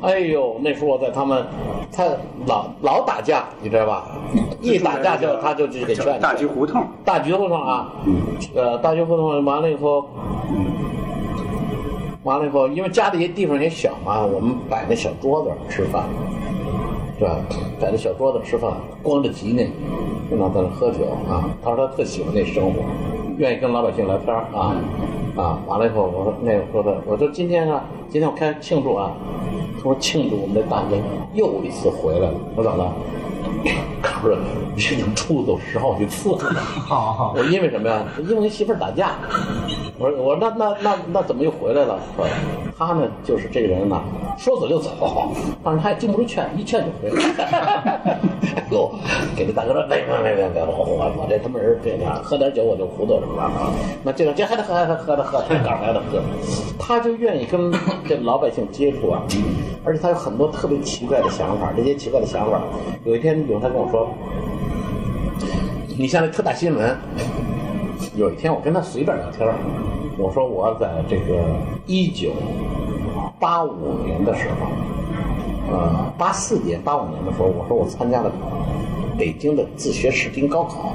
[0.00, 1.44] 哎呦，那时候我在他们，
[1.92, 2.04] 他
[2.46, 4.06] 老老打架，你知道吧？
[4.60, 7.92] 一打架就他就就给劝大橘胡同，大橘胡同啊，
[8.54, 10.04] 呃，大橘胡同完了以后，
[12.22, 16.04] 完了以后，因为家里地方也小嘛，我们摆那小桌子吃饭，
[17.18, 17.36] 是吧？
[17.80, 18.72] 摆那小桌子吃饭，
[19.02, 19.62] 光着脊呢，
[20.28, 21.50] 经常在那喝酒啊。
[21.64, 22.82] 他说他特喜欢那生活，
[23.38, 24.76] 愿意跟老百姓聊天啊
[25.36, 25.62] 啊。
[25.66, 29.12] 完了以后，我说那个说的，我说今天啊，今天我开庆祝啊。
[29.76, 30.96] 他说庆祝我们的大哥
[31.34, 32.34] 又一次回来了。
[32.56, 32.92] 我说怎么了？
[34.00, 34.34] 告诉
[34.74, 36.54] 你已经出走十好几次了。
[36.86, 38.04] 好我说因为什么呀？
[38.18, 39.12] 因为跟媳妇儿打架。
[39.98, 41.98] 我说我说那那那那怎么又回来了？
[42.16, 42.26] 说
[42.78, 44.00] 他呢就是这个人呢，
[44.38, 44.90] 说走就走，
[45.64, 47.24] 但是他也经不住劝，一劝就回来。
[48.54, 48.90] 哎呦，
[49.34, 53.50] 给这大哥说别别别别别，我我我这他妈人别样，喝点酒我就糊涂了？
[54.04, 56.22] 那这个这还得喝还得喝还得喝，这杆儿还得喝，
[56.78, 57.72] 他就愿意跟
[58.06, 59.22] 这老百姓接触啊，
[59.84, 62.62] 而且他有很多特别奇怪的想法，这些奇怪的想法，
[63.04, 64.08] 有一天有他跟我说。
[66.00, 66.96] 你像那特大新闻，
[68.14, 69.52] 有一天我跟他随便聊天
[70.16, 71.42] 我说我在这个
[71.86, 72.30] 一九
[73.40, 74.66] 八五年的时候，
[75.72, 78.30] 呃，八四年、八五年的时候，我说我参加了
[79.18, 80.92] 北京的自学视听高考。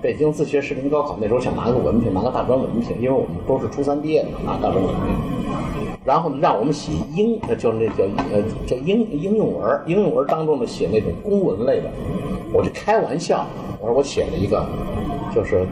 [0.00, 5.73] 北京自学视听高考那时候想拿个文凭，拿个大专文凭，因为我们都是初三毕业的，拿大专文凭。
[6.04, 11.90] 然后呢让我们写应，就是那叫呃叫应应用文儿，应用文儿当中呢写那种公文类的，
[12.52, 13.46] 我就开玩笑，
[13.80, 14.64] 我说我写了一个，
[15.34, 15.66] 就是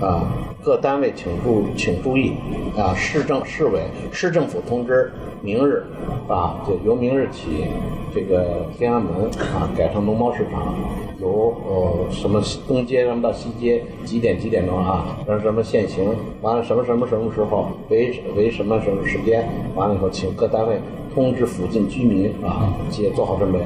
[0.00, 0.26] 啊
[0.62, 2.34] 各单位请注请注意
[2.76, 5.12] 啊市政市委市政府通知，
[5.46, 5.80] 明日
[6.26, 7.66] 啊就由明日起，
[8.12, 10.74] 这个天安门啊改成农贸市场。
[11.20, 15.16] 由呃什么东街什么到西街几点几点钟啊？
[15.24, 16.04] 什么什么限行，
[16.42, 19.48] 完了什么什么什么时候为为什么什么时间？
[19.76, 20.80] 完了以后，请各单位
[21.14, 23.60] 通知附近居民啊，也做好准备。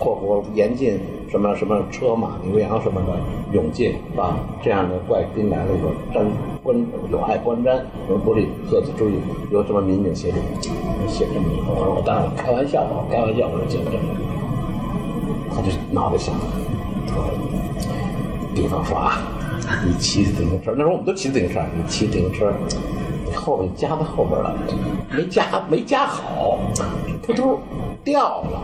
[0.00, 0.98] 括弧严禁
[1.30, 3.16] 什么什么车马牛羊什么的
[3.52, 5.90] 涌进啊，这样的怪宾来了以后，
[6.60, 6.76] 观
[7.10, 9.14] 有碍观瞻，我们不利，各自注意。
[9.52, 10.36] 由什么民警协助
[11.08, 13.98] 写这么一个，我说我当然开玩笑，我开玩笑，我说写这个，
[15.54, 16.34] 他就脑袋想。
[18.52, 19.22] 比方说啊，
[19.86, 22.52] 你骑自行车，那时候我们都骑自行车，你骑自行车，
[23.34, 24.52] 后边夹在后边了，
[25.16, 26.58] 没夹没夹好，
[27.22, 27.58] 扑通
[28.02, 28.60] 掉了，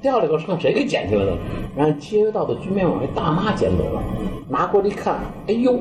[0.00, 1.36] 掉了以后是看谁给捡起来的？
[1.76, 4.02] 然后街道的居民网那大妈捡走了，
[4.48, 5.78] 拿过来一看，哎呦，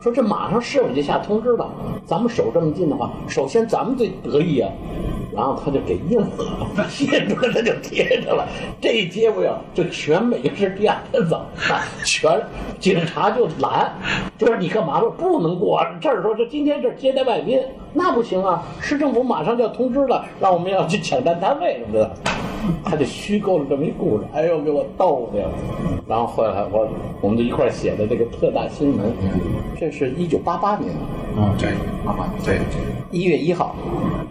[0.00, 1.70] 说这马上市委就下通知了，
[2.04, 4.70] 咱们守这么近的话，首先咱们最得意啊。
[5.34, 6.28] 然后他就给印了，
[7.00, 8.46] 印出来他就贴上了。
[8.82, 12.38] 这一贴不要，就全美是第二天早上，全
[12.78, 13.90] 警察就拦，
[14.36, 16.20] 就说你干嘛说不能过这儿？
[16.20, 17.58] 说这今天这接待外宾，
[17.94, 18.62] 那不行啊！
[18.78, 22.14] 市政府马上就要通知了，让我们要去抢占单位什么的。
[22.84, 25.42] 他就虚构了这么一故事，哎呦给我逗的。
[26.06, 26.86] 然后后来我
[27.22, 29.10] 我们就一块写的这个特大新闻，
[29.78, 30.94] 这是一九八八年，
[31.36, 31.72] 嗯，对，
[32.04, 32.64] 八八对对，
[33.10, 33.74] 一月一号，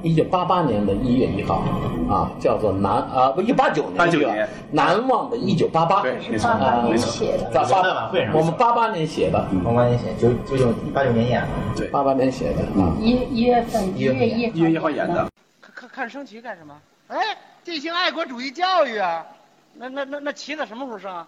[0.02, 1.64] 一九八八年的一月一号，
[2.10, 4.50] 啊，叫做难啊不一八九年，89年。
[4.72, 6.50] 难忘的一九八八，对没错。
[6.50, 7.12] 八八年没错。
[7.12, 11.48] 写的，在晚会上我们八八年写的，八八年写，九九九八九年演的。
[11.76, 15.30] 对，八八年写的啊，一一月份一月一一月一号演的，
[15.62, 16.74] 看看看升旗干什么？
[17.08, 17.18] 哎，
[17.64, 19.26] 进行爱国主义教育啊！
[19.76, 21.28] 那那那那旗子什么时候升啊？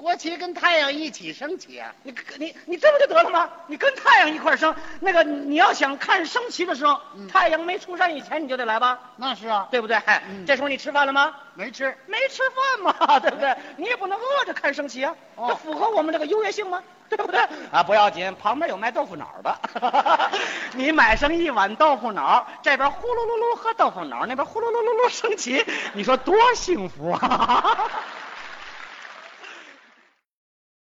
[0.00, 1.94] 国旗跟太阳一起升起啊！
[2.02, 3.50] 你你你这不就得了吗？
[3.66, 6.98] 你跟太阳一块升，那个你要想看升旗的时候，
[7.30, 10.00] 太阳没出山以前你就得来吧，那是啊，对不对？
[10.46, 11.34] 这时候你吃饭了吗？
[11.54, 11.94] 没吃。
[12.06, 13.54] 没吃饭嘛， 对不对？
[13.76, 16.82] 你也不能饿着看升旗啊，哦这符合我们这个优越性吗？
[17.10, 17.40] 对不对？
[17.70, 20.30] 啊，不要紧，旁边有卖豆腐脑的，
[20.74, 27.90] 你买上一碗豆腐脑，这边呼噜噜噜喝豆腐脑，那边呼噜噜噜噜升旗，你说多幸福啊！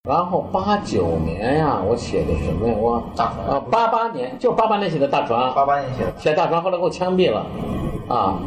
[0.06, 2.76] 然后八九年呀，我写的什么呀？
[2.78, 6.14] 我大船啊，八八年就八八年写的大船，八八年写的。
[6.18, 7.46] 写大船，后来给我枪毙了，
[8.08, 8.38] 啊，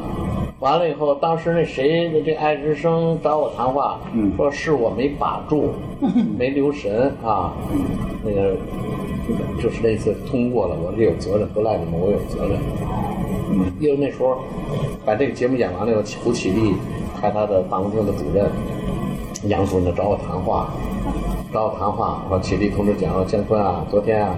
[0.61, 5.71] 完了以后，当时那谁，这爱之声找我谈话，嗯说是我没把住，
[6.39, 7.53] 没留神啊，
[8.23, 8.55] 那个
[9.61, 12.57] 就是那次通过了，我是有责任，不赖你们，我有责任。
[13.51, 14.39] 嗯，因为那时候
[15.05, 16.75] 把这个节目演完了以后，胡启立
[17.21, 18.49] 派他的办公厅的主任
[19.49, 20.69] 杨主任找我谈话，
[21.53, 24.37] 找我谈话，我说启立同志讲，建坤啊，昨天啊，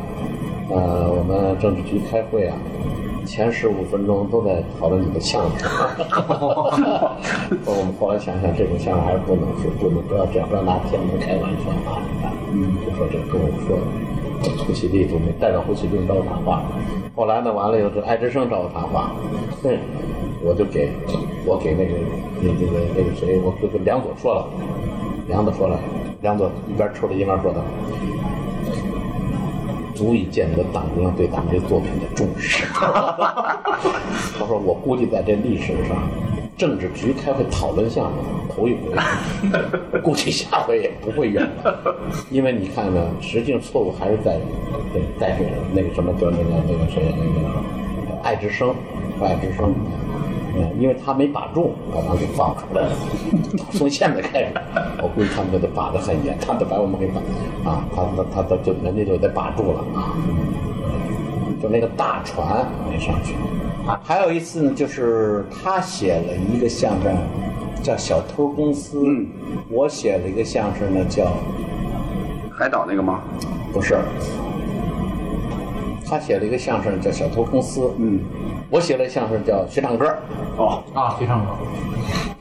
[0.71, 2.57] 呃，我们政治局开会啊，
[3.27, 5.69] 前十五分钟都在讨论你的相声。
[5.69, 6.71] 说
[7.67, 11.99] 我们后来想想，这种相声还是不能说，不能不要这样，不要拿天安门开玩笑啊！
[12.53, 13.77] 嗯，就说这跟我说，
[14.65, 16.63] 胡启立总没代表胡启立找我谈话。
[17.17, 19.11] 后来呢，完了以后，这爱之声找我谈话，
[19.65, 19.77] 哼，
[20.45, 20.93] 我就给，
[21.45, 21.99] 我给那个
[22.41, 24.47] 那那个那个谁，我就跟梁左说了，
[25.27, 25.77] 梁左说了，
[26.21, 27.61] 梁左一边抽着一边说道。
[29.95, 32.65] 足以见得党中央对咱们这作品的重视。
[32.73, 36.09] 他说：“我估计在这历史上，
[36.57, 38.17] 政治局开会讨论项目
[38.49, 38.97] 头一回，
[40.01, 41.97] 估计下回也不会远了。
[42.31, 44.39] 因为你看呢，实际上错误还是在
[45.19, 45.39] 在
[45.75, 47.63] 那个什么，叫那个那个谁那个
[48.23, 48.75] 爱之声，
[49.21, 49.75] 爱之声。”
[50.61, 52.93] 嗯，因为他没把住，把他给放出来了。
[53.73, 54.49] 从现在开始，
[55.03, 57.21] 我估计他们就得把得很严，他们得把我们给把
[57.71, 60.15] 啊，他他他他就人家就得把住了啊。
[61.63, 63.35] 就那个大船没上去。
[63.87, 67.17] 啊，还有一次呢，就是他写了一个相声，
[67.83, 69.27] 叫《小偷公司》，嗯
[69.71, 71.33] 我写了一个相声呢，叫
[72.51, 73.21] 海岛那个吗？
[73.73, 73.99] 不是，
[76.07, 78.21] 他写了一个相声叫《小偷公司》，嗯，
[78.71, 80.07] 我写了相声叫《学唱歌》。
[80.57, 81.51] 哦，啊，学唱歌。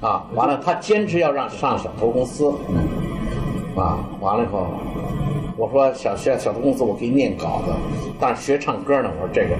[0.07, 2.53] 啊，完了，他坚持要让上小偷公司，
[3.75, 4.67] 啊，完了以后，
[5.57, 7.73] 我说小学小偷公司我给你念稿子，
[8.19, 9.55] 但是学唱歌呢，我说这个，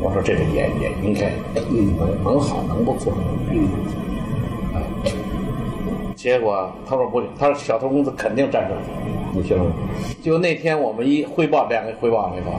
[0.00, 1.30] 我说这个也也应该，
[1.70, 3.12] 嗯，能能好能不错，
[3.50, 3.68] 嗯，
[4.74, 4.82] 啊，
[6.16, 8.80] 结果他说不行，他说小偷公司肯定站这儿，
[9.32, 9.66] 你信吗？
[10.20, 12.52] 结果那天我们一汇报，两个汇报了以后，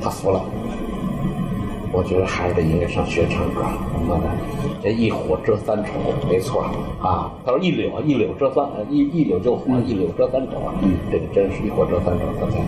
[0.00, 0.40] 他服了。
[1.92, 3.62] 我觉得孩子应该上学唱歌。
[3.92, 4.30] 他妈的，
[4.82, 5.90] 这一火遮三丑，
[6.28, 6.62] 没错
[7.02, 7.30] 啊。
[7.44, 10.74] 他说一柳一柳遮三，呃一一柳就火，一柳遮三丑啊。
[10.82, 12.24] 嗯，这个真是一火遮三丑。
[12.38, 12.58] 他才，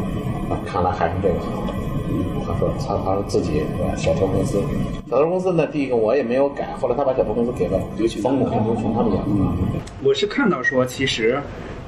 [0.53, 1.63] 啊，看来还是这个好。
[2.11, 4.61] 嗯，他说他他说自己呃小偷公司，
[5.09, 9.23] 小偷公司呢，第一个我也没有改，后来他把小偷公司给了刘群、冯巩、刘群他们演。
[9.27, 9.57] 嗯，
[10.03, 11.41] 我是看到说，其实，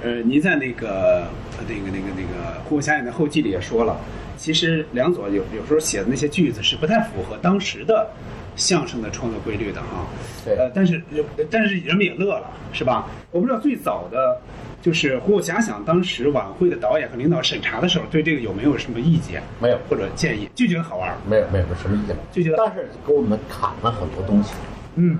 [0.02, 1.26] 呃，您在那个
[1.58, 3.96] 呃那个那个那个《胡夏演的后记里也说了，
[4.36, 8.08] 其实梁左有有时候写的那些句子是不太符合当时的
[8.56, 10.06] 相声的创作规律的啊。
[10.44, 11.02] 对呃，但是
[11.50, 13.06] 但是人们也乐了，是吧？
[13.30, 14.40] 我不知道最早的。
[14.84, 19.42] 就是胡遐想当时晚会的导演和领导审查的时候，对这个有没有什么意见？
[19.58, 21.16] 没有或者建议，就觉得好玩儿。
[21.26, 24.52] 没有没有什么意见，就觉得但是给我们砍了很多东西，
[24.96, 25.18] 嗯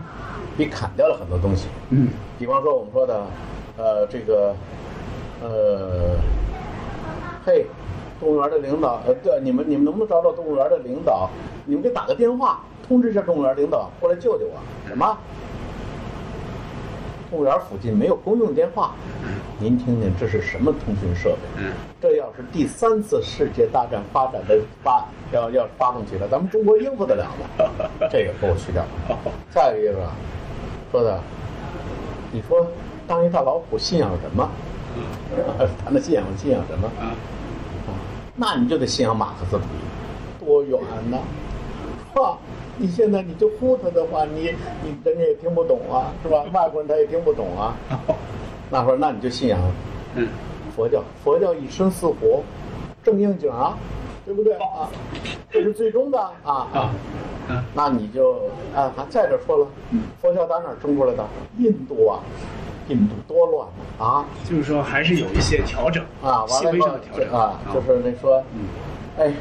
[0.58, 1.68] 被砍掉了很多东西。
[1.88, 3.26] 嗯比方说我们说的，
[3.78, 4.54] 呃，这个，
[5.40, 6.14] 呃，
[7.46, 7.64] 嘿，
[8.20, 11.28] 动物园的领导，呃，对，你们你们能不能找找动物园的领导？
[11.66, 14.52] 你们给打个电话，通知一下动物园领导过来救救我。
[14.88, 15.16] 什么？
[17.30, 18.92] 动物园附近没有公用电话？
[19.58, 21.38] 您听听，这是什么通讯设备？
[21.58, 27.74] 嗯这要是第三次世界大战发展的发要要发动起来，咱们中国应付得了吗？
[28.12, 28.84] 这个给我去掉。
[29.50, 29.94] 再一个
[30.92, 31.18] 说的，
[32.30, 32.66] 你说
[33.08, 34.48] 当一大老虎信仰什么？
[35.82, 36.88] 谈的信仰信仰什么？
[38.36, 40.78] 那你就得信仰马克思主义，多远
[41.10, 41.18] 呐？
[42.14, 42.38] 是吧？
[42.76, 46.44] 你现在你就呼他的话，你你人家也听不懂啊，是吧？
[46.52, 47.76] 外国人他也听不懂啊。
[48.70, 49.60] 那会儿那你就信仰
[50.16, 50.26] 嗯
[50.74, 52.42] 佛教，佛教以身饲活，
[53.04, 53.76] 正应景啊，
[54.24, 54.88] 对不对啊？
[55.50, 56.90] 这是最终的啊啊
[57.74, 58.32] 那你就
[58.74, 59.66] 啊，还再者说了，
[60.20, 61.24] 佛教打哪儿生出来的？
[61.58, 62.18] 印度啊，
[62.88, 63.68] 印度多乱
[63.98, 64.24] 啊！
[64.48, 68.42] 就是说还是有一些调整啊，完细微的调整啊，就是那说，
[69.18, 69.32] 哎，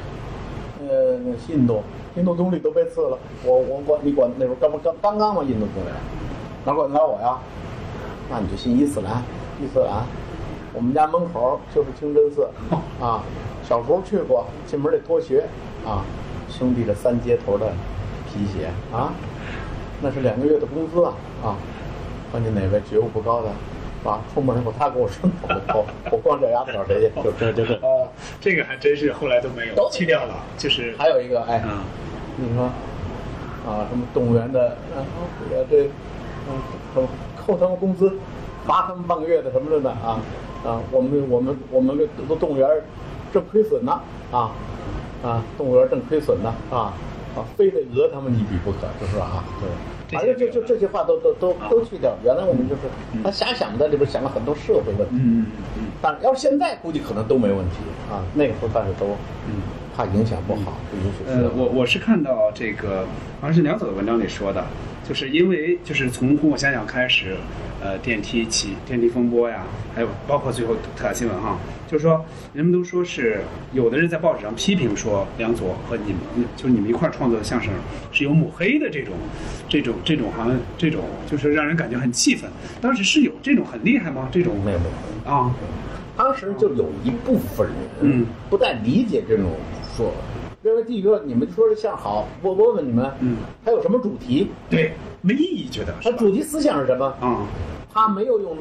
[0.87, 1.83] 呃，那印度
[2.15, 5.89] 印度总理都被刺了，我我管你管那时候刚刚刚刚嘛，印度总理，
[6.63, 7.37] 哪管得了我呀？
[8.29, 9.21] 那你就信伊斯兰，
[9.61, 10.05] 伊斯兰，
[10.73, 12.47] 我们家门口就是清真寺
[13.01, 13.21] 啊，
[13.67, 15.43] 小时候去过，进门得脱鞋
[15.85, 16.05] 啊，
[16.49, 17.73] 兄弟这三接头的
[18.27, 19.11] 皮鞋啊，
[20.01, 21.55] 那是两个月的工资啊啊！
[22.33, 27.21] 看见哪位觉悟不高的，啊，出门以后他跟我伸头，我我光脚丫子找谁去？
[27.21, 27.75] 就这就这。
[27.75, 28.07] 哦，
[28.41, 31.77] 这个还真是后来都没有都去掉了，就是还有一个，哎，嗯
[32.37, 32.63] 你说
[33.69, 35.05] 啊，什么动物园的，呃，
[35.51, 35.83] 呃这，
[36.49, 36.57] 嗯，
[36.95, 38.11] 扣扣他们工资，
[38.65, 39.91] 罚他们半个月的什么的呢？
[40.03, 40.19] 啊
[40.65, 42.67] 啊，我们我们我们这动动物园
[43.31, 44.49] 正亏损呢，啊
[45.23, 46.97] 啊，动物园正亏损呢，啊
[47.35, 49.69] 啊，非得讹他们一笔不可，就是啊，对。
[50.13, 52.15] 反正就就这些话都都都都去掉。
[52.23, 52.81] 原来我们就是
[53.23, 55.15] 他瞎想，在里边想了很多社会问题。
[55.15, 55.45] 嗯
[55.77, 57.77] 嗯但要是现在估计可能都没问题
[58.11, 59.07] 啊，那个时候但是都
[59.47, 59.61] 嗯。
[59.95, 63.05] 怕影响不好，不允许呃，我我是看到这个
[63.39, 64.65] 好像是梁总的文章里说的，
[65.07, 67.35] 就是因为就是从红火想想开始，
[67.83, 73.41] 呃，电梯起电梯风波呀，还有包括最后特大新闻哈，就是说人们都说是
[73.73, 77.73] 有的人在报纸上批评说梁左和你们就是你们一块儿创作的相声
[78.13, 79.13] 是有抹黑的这种
[79.67, 82.49] 这种这种好像这种就是让人感觉很气愤。
[82.79, 84.29] 当时是有这种很厉害吗？
[84.31, 84.55] 这种？
[84.63, 84.85] 没有没
[85.25, 85.53] 有，啊，
[86.15, 88.25] 当时就有一部分人嗯。
[88.49, 89.51] 不太理解这种
[89.97, 90.15] 说法，
[90.63, 94.47] 认为第一个你们说这相好，我我问你们，嗯，它有什么主题？
[94.69, 97.05] 对，没意义，觉得它主题思想是什么？
[97.19, 97.45] 啊，
[97.93, 98.57] 他没有用，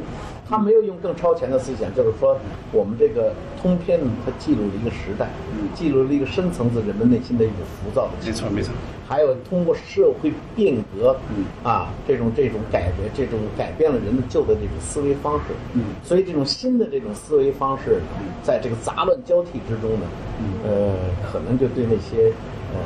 [0.47, 2.37] 他没有用更超前的思想，就是说，
[2.71, 5.69] 我们这个通篇呢，它记录了一个时代，嗯。
[5.75, 8.75] 记录了一个深层次人们内心的一种浮躁的，没错没错，
[9.09, 11.47] 还有通过社会变革，嗯。
[11.65, 15.83] 啊，这种这种改革，这种改变了人们旧的这种思维方式，嗯。
[16.05, 18.03] 所以这种新的这种思维方式，
[18.43, 20.07] 在这个杂乱交替之中呢，
[20.41, 20.45] 嗯。
[20.69, 20.95] 呃，
[21.33, 22.31] 可能就对那些
[22.75, 22.79] 呃，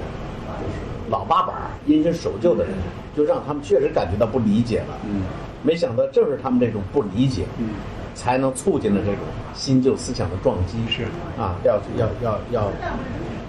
[0.61, 2.73] 就是老八板儿、因循守旧的人，
[3.17, 5.23] 就让他们确实感觉到不理解了，嗯
[5.67, 7.71] 没想到正是他们这种不理解，嗯，
[8.15, 9.19] 才能促进了这种
[9.53, 10.79] 新旧思想的撞击。
[10.89, 11.03] 是
[11.37, 12.73] 啊，要要要要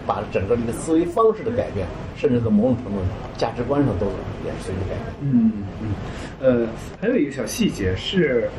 [0.07, 1.85] 把整个这个思维方式的改变，
[2.17, 4.07] 甚至在某种程度上价值观上都
[4.43, 5.13] 也随着改变。
[5.21, 5.51] 嗯
[5.81, 5.93] 嗯，
[6.41, 6.67] 呃，
[6.99, 8.49] 还有一个小细节是，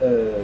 [0.00, 0.40] 呃，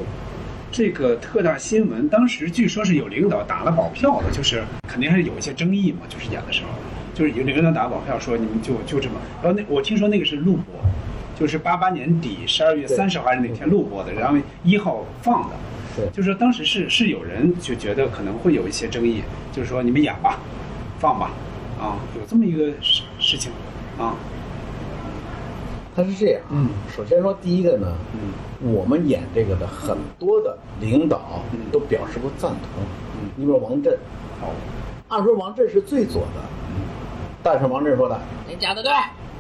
[0.70, 6.68] 这个特大新闻当时据说是有领导打了保票的，就是肯定还是有一些争议嘛，就是演的时候，
[7.14, 10.74] 就是有领导打保票说你们就就这么，然后那我听说那个是录播，
[11.38, 12.96] 就是八八年底十二月对。
[12.96, 15.56] 三十号还是哪天录播的，然后一号放的。
[15.96, 16.08] 对。
[16.10, 19.22] 就是说当时是是有人就觉得可能会有一些争议，
[19.52, 20.38] 就是说你们演吧，
[20.98, 21.30] 放吧，
[21.80, 23.52] 啊，有这么一个事事情，
[23.98, 24.14] 啊，
[25.94, 28.32] 他是这样，嗯，首先说第一个呢，嗯。
[28.60, 31.60] 我们演这个的很多的领导嗯。
[31.70, 32.82] 都表示过赞同。
[33.22, 33.30] 嗯。
[33.36, 33.92] 你比如王震，
[34.42, 34.50] 哦，
[35.06, 36.42] 按说王震是最左的，
[37.40, 38.92] 但是王震说的，你讲的对，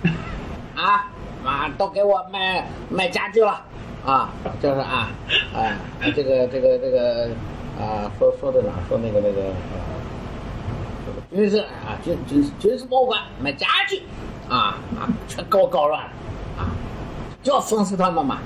[0.80, 1.10] 啊，
[1.44, 3.60] 妈都给我卖卖家具了，
[4.04, 4.30] 啊，
[4.60, 5.10] 就是啊，
[5.54, 5.76] 哎，
[6.14, 7.28] 这个这个这个
[7.78, 8.72] 啊，说说的哪？
[8.88, 9.42] 说那个那个，
[11.30, 14.02] 军事啊，军军军事博物馆卖家具，
[14.48, 16.10] 啊啊，全给我搞乱了，
[16.58, 16.70] 啊，
[17.42, 18.38] 就要讽刺他们嘛，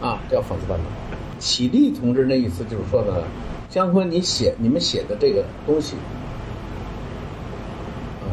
[0.00, 0.82] 啊，就要讽刺他们。
[1.38, 3.12] 启立同志那意思就是说呢，
[3.68, 5.96] 姜昆，你写你们写的这个东西，
[8.22, 8.28] 呃，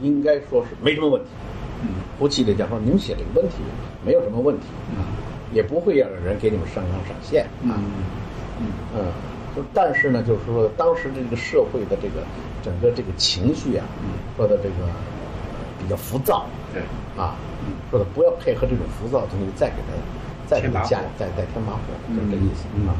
[0.00, 1.28] 应该说是没什么问题。
[1.82, 3.56] 嗯胡启立讲说，你们写这个问题
[4.04, 4.66] 没有什么问题
[4.96, 5.02] 啊，
[5.52, 7.44] 也不会让人给你们上纲上线。
[7.68, 7.76] 啊。
[8.60, 9.06] 嗯嗯，
[9.56, 12.22] 就但是呢，就是说当时这个社会的这个
[12.62, 13.84] 整个这个情绪啊，
[14.36, 14.86] 说的这个
[15.80, 16.82] 比较浮躁对，
[17.20, 17.34] 啊，
[17.90, 19.92] 说的不要配合这种浮躁的东西，再给他
[20.46, 21.80] 再给他加再再添把火，
[22.14, 22.64] 就是这意思。
[22.86, 22.94] 啊。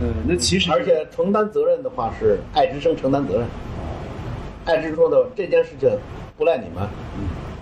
[0.00, 3.46] 呃，那其实而且承担责任的话是爱之声承担责任。
[4.64, 5.90] 爱之声说的这件事情
[6.42, 6.82] 不赖你们，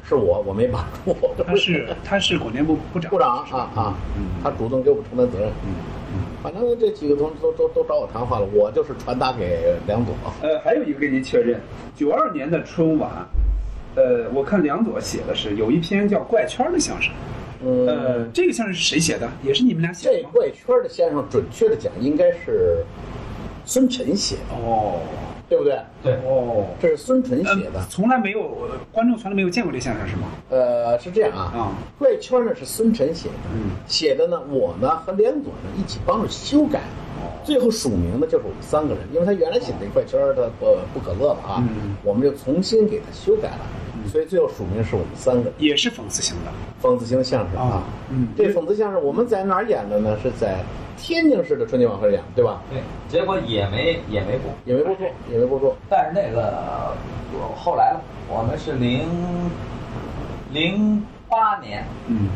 [0.03, 1.14] 是我我没把住，
[1.47, 3.95] 他 是他是广电部部长，部长啊啊，
[4.43, 5.51] 他主动给我们承担责任。
[6.43, 10.14] 反正这几个同志都都都找我谈话了，我就是传达给梁左。
[10.41, 11.61] 呃，还有一个跟您确认，
[11.95, 13.11] 九二年的春晚，
[13.97, 17.12] 呃，我看梁左写的是有一篇叫《怪圈》的相声，
[17.62, 19.28] 嗯，呃，这个相声是谁写的？
[19.43, 20.28] 也是你们俩写这的这？
[20.31, 22.83] 怪圈的先生，准确的讲应该是
[23.66, 25.01] 孙晨写的，哦
[25.51, 25.76] 对不对？
[26.03, 27.84] 对，哦，这是孙晨呃写的。
[27.90, 30.28] 从来没有呃观众从来没有见过这相声是吗？
[30.48, 36.80] 呃，是这样啊，啊怪圈呢是孙晨写的，嗯写的呢，我呢和连左呢一起帮着修改，
[37.44, 43.58] 最后署名的就是我们三个人，因为他原来写的怪圈儿他不不可乐了啊，嗯我们就重新给他修改了，
[44.08, 45.52] 所以最后署名是我们三个人。
[45.58, 46.50] 也是讽刺性的。
[46.82, 47.82] 讽刺性相声啊
[48.36, 50.16] 这讽刺相声我们在哪儿演的呢？
[50.22, 50.58] 是在
[50.96, 52.60] 天津市的春节晚会演，对吧？
[52.70, 54.50] 对，结果也没也没播。
[54.64, 55.74] 也没播出，也没播出。
[55.88, 56.94] 但是那个
[57.32, 59.08] 我后来了，我们是零
[60.52, 62.28] 零八年，嗯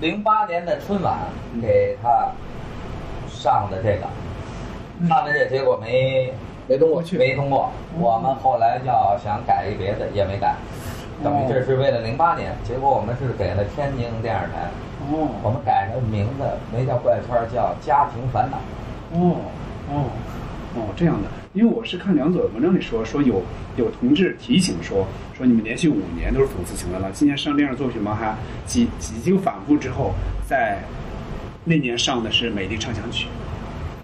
[0.00, 1.18] 零八年的春晚
[1.60, 2.30] 给他
[3.36, 4.06] 上的这个，
[5.08, 6.32] 上的这结果没
[6.66, 7.70] 没通过，没通过。
[7.98, 10.56] 我们后来要想改一别的也没改，
[11.22, 14.70] 等于这是为了零八年，结果我们是给了天津电视台，
[15.10, 18.56] 我哦们改了名字没叫怪圈，叫家庭烦恼。
[19.12, 19.36] 哦
[19.90, 20.04] 哦
[20.74, 21.28] 哦，这样的。
[21.52, 23.40] 因为我是看梁左的文章里说，说有
[23.76, 28.14] 有同志提醒说，说你们连续五年都是讽刺型的了，今年上这样的作品吗？
[28.14, 28.34] 还
[28.66, 30.12] 几几经反复之后，
[30.46, 30.80] 在
[31.66, 33.26] 那年上的是《美丽畅想曲》。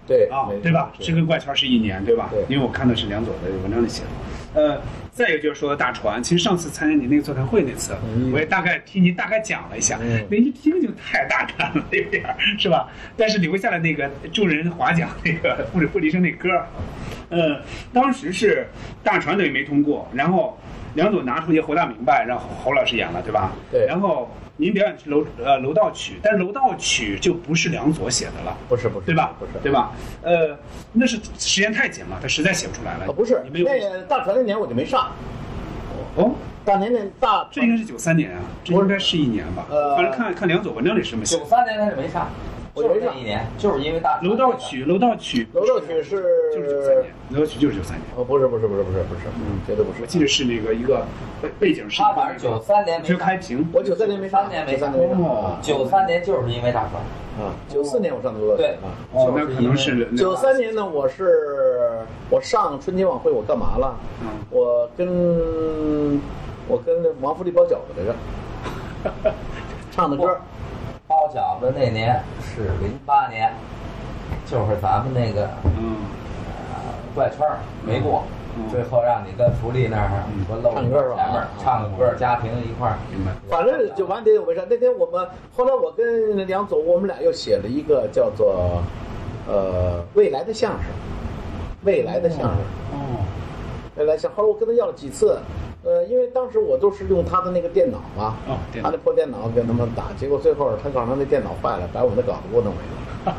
[0.05, 0.91] 对啊，对吧？
[0.99, 2.29] 是这跟怪圈是一年，对吧？
[2.29, 4.61] 对因为我看的是梁左的文章里写的。
[4.61, 4.79] 呃，
[5.11, 12.87] 再一个就是说到大船，其实上次参加你那个座谈会那次，嗯我也大概听你大概讲了一下，嗯那一听就太大胆了，有点儿 是吧？
[13.17, 16.67] 但是留下了那个众人划桨那个傅傅立生那歌儿，
[17.29, 17.61] 呃，
[17.93, 18.67] 当时是
[19.01, 20.59] 大船等于没通过，然后
[20.95, 23.51] 梁左拿出一个活大明白，让侯侯老师演了，对吧？
[23.71, 28.55] 对然后您表演是楼呃楼道曲，但是楼道曲就不是梁左写的了。
[28.69, 29.33] 不是不是对吧？
[29.39, 29.91] 不是对吧？
[30.21, 30.57] 呃，
[30.91, 33.05] 那是时间太紧了，他实在写不出来了。
[33.05, 35.11] 啊，不是你没有那个大船那年我就没上，
[36.15, 39.65] 哦，大年那大这应该是九三年啊，这应该是一年吧？
[39.69, 41.45] 呃反正看看梁左文章里是这么写九。
[41.45, 48.01] 三年他是没上，就是我没上这一年，就是因为大楼道曲，楼道曲，楼道曲是就是九三年，楼道曲就是九三年。
[48.15, 50.01] 哦，不是不是不是不是不是，嗯，绝对不是。
[50.01, 51.05] 我记得是那个一个
[51.41, 53.67] 背背景是他反正九三年没开屏。
[53.71, 58.89] 我九三年没上，93年没上九三年没上哦啊九三年就是因为大船，啊，九四年我上的楼道曲对啊。
[59.13, 61.99] 哦，那可能是九三年呢，我是
[62.31, 63.95] 我上春节晚会，我干嘛了？
[64.23, 66.19] 嗯我跟
[66.67, 68.15] 我跟王福利包饺子来着，
[69.91, 70.39] 唱的歌。
[71.07, 73.51] 包饺子那年是零八年，
[74.45, 75.97] 就是咱们那个嗯
[76.73, 78.23] 呃怪圈儿没过，
[78.55, 78.69] 嗯。
[78.69, 80.09] 最后让你跟福利那儿
[80.49, 81.15] 我露唱歌吧。
[81.17, 81.47] 前面啊。
[81.59, 82.97] 唱个歌，家庭一块儿。
[83.49, 84.65] 反正就完全我没上。
[84.69, 88.81] 那天我们后来我跟梁总，我们俩又写了一个叫做
[89.47, 90.83] 呃未来的相声，
[91.83, 92.49] 未来的相声。
[92.93, 93.25] 哦，
[93.97, 94.37] 未来相声。
[94.37, 95.37] 后来我跟他要了几次，
[95.83, 98.35] 呃，因为当时我都是用他的那个电脑嘛，
[98.81, 102.79] 他那破电脑跟他们打，结果最后他告诉他那电脑坏了，把我的稿子给我弄没
[103.25, 103.35] 了。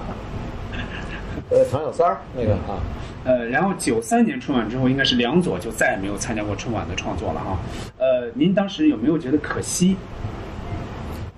[1.51, 2.78] 呃，唐小三儿那个啊，
[3.24, 7.59] 呃，然后九三年春晚之后，应该是梁左就再也没有参加过春晚的创作了哈。
[7.99, 9.97] 呃，您当时有没有觉得可惜？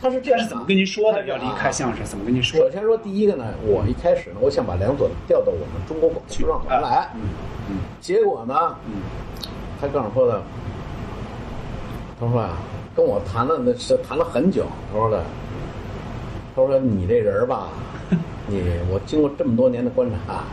[0.01, 1.25] 他是这样啊是怎么跟您说的？
[1.27, 2.59] 要离开相声，怎么跟您说？
[2.61, 7.21] 首先说第一个呢，我一开始呢，我想把梁左调到我们中国广播说唱团来，嗯
[7.71, 9.01] 嗯结果呢，嗯
[9.81, 10.43] 他跟我说的，
[12.19, 12.57] 他说啊，
[12.95, 15.23] 跟我谈了那是谈了很久，他说的，
[16.55, 17.69] 他说你这人吧，
[18.49, 20.45] 你我经过这么多年的观察，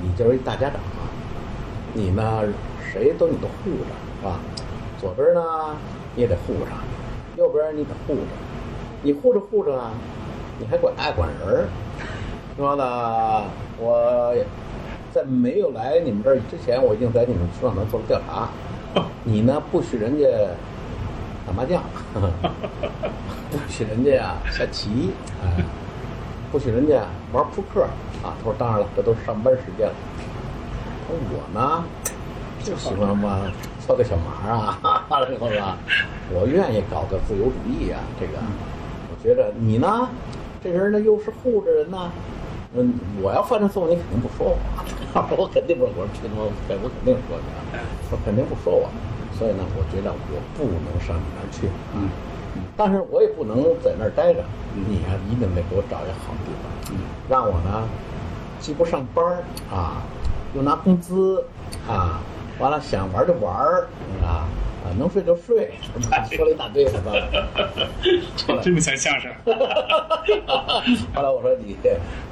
[0.00, 0.78] 你就是一大家长，
[1.92, 2.44] 你呢
[2.92, 4.38] 谁都你都护着，是吧？
[5.00, 5.40] 左边呢
[6.14, 6.70] 你也得护着，
[7.36, 8.20] 右边你得护着，
[9.02, 9.90] 你护着护着啊，
[10.60, 11.68] 你还管爱管人儿。
[12.56, 13.42] 说呢，
[13.78, 14.32] 我
[15.12, 18.48] 在没有来你们这儿之前，我已经在你们出厂做了调查。
[19.24, 20.26] 你呢不许人家
[21.50, 21.82] 打麻将，
[23.50, 25.10] 不许人家呀下棋，
[25.42, 25.64] 哎，
[26.52, 27.82] 不许人家玩扑克
[28.22, 28.38] 啊。
[28.38, 29.94] 他说当然了，这都是上班时间了。
[31.08, 31.84] 他说我呢
[32.62, 33.50] 就喜欢嘛
[33.84, 35.76] 搓个小麻啊，完了以后呢，
[36.32, 37.98] 我愿意搞个自由主义啊。
[38.20, 38.34] 这个
[39.10, 40.08] 我觉得你呢，
[40.62, 42.12] 这人呢又是护着人呢。
[42.74, 44.56] 嗯，我要犯这错误，你肯定不说我。
[45.36, 47.82] 我肯定不说，我说这他妈，我肯定说你啊，
[48.12, 48.88] 我肯定不说我。
[49.40, 51.66] 所以呢，我觉得我不能上你那儿去
[51.96, 52.10] 嗯，
[52.76, 54.44] 但是我也不能在那儿待着。
[54.74, 56.94] 你呀、一定得给我找一个好地方，
[57.26, 57.88] 让我呢
[58.60, 59.42] 既不上班儿
[59.74, 60.02] 啊，
[60.54, 61.42] 又拿工资
[61.88, 62.20] 啊，
[62.58, 63.88] 完了想玩就玩儿
[64.22, 64.44] 啊。
[64.82, 65.70] 啊，能睡就睡，
[66.32, 67.12] 说了一大堆， 是吧？
[68.62, 69.30] 这么像相声。
[71.14, 71.76] 后来我说你，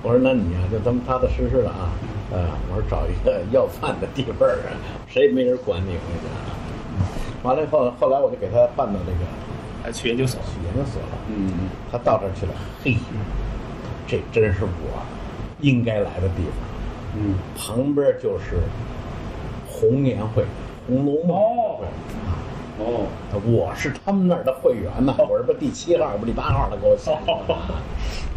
[0.02, 1.90] 我说那你啊，就这么踏踏实实的啊，
[2.32, 4.72] 呃，我说找一个要饭的地方啊，
[5.08, 6.56] 谁也没人管你，我跟你讲啊。
[7.42, 9.24] 完了以后，后来我就给他办到那个
[9.84, 10.40] 呃，去研究所。
[10.42, 11.08] 去研究所了。
[11.28, 11.70] 嗯。
[11.90, 12.96] 他到这儿去了，嘿，
[14.06, 15.02] 这真是我
[15.60, 17.16] 应该来的地方。
[17.16, 17.34] 嗯。
[17.56, 18.62] 旁边就是
[19.68, 20.42] 红年会，
[20.86, 21.38] 《红楼梦》
[21.78, 21.86] 会
[22.26, 22.38] 啊。
[22.80, 23.06] 哦，
[23.44, 26.76] 我是他们那儿的会员呢，我是不是第七号，不是第八号的？
[26.76, 27.32] 给我写的。
[27.52, 27.82] 啊，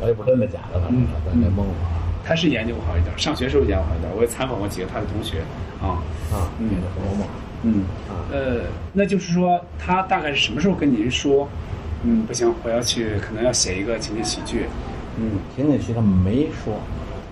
[0.01, 4.11] 我也不真的假的，反正在那蒙我啊他是研究好一点，上学时候研究好一点。
[4.15, 5.41] 我也采访过几个他的同学。
[5.81, 6.01] 啊。
[6.33, 6.69] 啊，嗯。
[6.95, 7.27] 红楼梦》
[7.63, 7.85] 嗯。
[8.09, 8.61] 啊，呃，
[8.93, 11.47] 那就是说他大概是什么时候跟您说？
[12.03, 14.65] 嗯，不行，我要去，可能要写一个情景喜剧。
[15.17, 16.79] 嗯，情景剧他没说，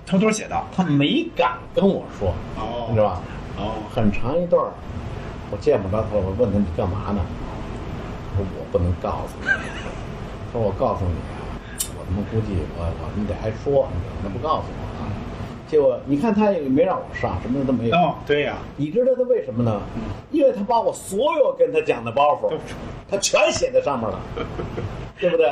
[0.06, 0.62] 偷偷写的。
[0.76, 3.22] 他没敢跟我说，哦你知道吧？
[3.56, 4.70] 哦，很长一段儿，
[5.50, 7.20] 我见不着他，我问他你干嘛呢？
[8.32, 9.46] 他说我不能告诉你。
[10.52, 11.42] 他说我告诉你啊，
[11.98, 14.89] 我他妈估计我我你得还说，你怎么不告诉我啊？
[15.70, 17.96] 结果你看他也没让我上，什么都没有。
[17.96, 19.80] 哦，对呀、你知道他为什么呢？
[20.32, 22.52] 因为他把我所有跟他讲的包袱，
[23.08, 24.20] 他全写在上面了，
[25.20, 25.48] 对不对？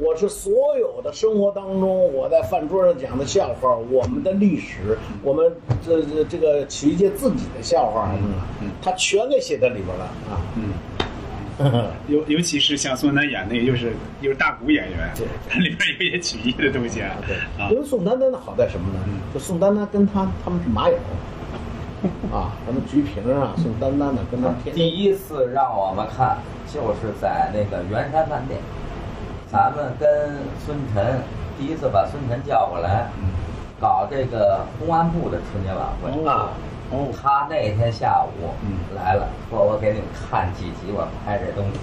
[0.00, 5.54] 我是所有的生活当中，我在饭桌上讲的笑话，我们的历史，我们
[5.86, 10.40] 这这这个取一些自己的笑话什么的，他全给写在里边了啊。
[10.56, 10.64] 嗯，
[10.95, 10.95] 嗯，
[12.08, 17.10] 尤尤其是像宋丹演那个，又是又是大鼓演员对，它 里边有一些曲艺的东西啊。
[17.26, 17.36] 对。
[17.58, 18.98] 啊，因为宋丹丹的好在什么呢？
[19.32, 20.96] 就宋丹丹跟他他们是麻友，
[22.30, 26.38] 啊，什么菊萍啊，宋丹丹的跟他天第一次让我们看，
[26.72, 28.60] 就是在那个圆山饭店，
[29.50, 30.08] 咱们跟
[30.64, 31.20] 孙晨
[31.58, 33.08] 第一次把孙晨叫过来，
[33.80, 36.28] 搞这个公安部的春节晚会。
[36.28, 36.50] 啊。
[36.90, 41.78] 哦，他那天下午嗯来了，说我给你们看几集我拍这东西，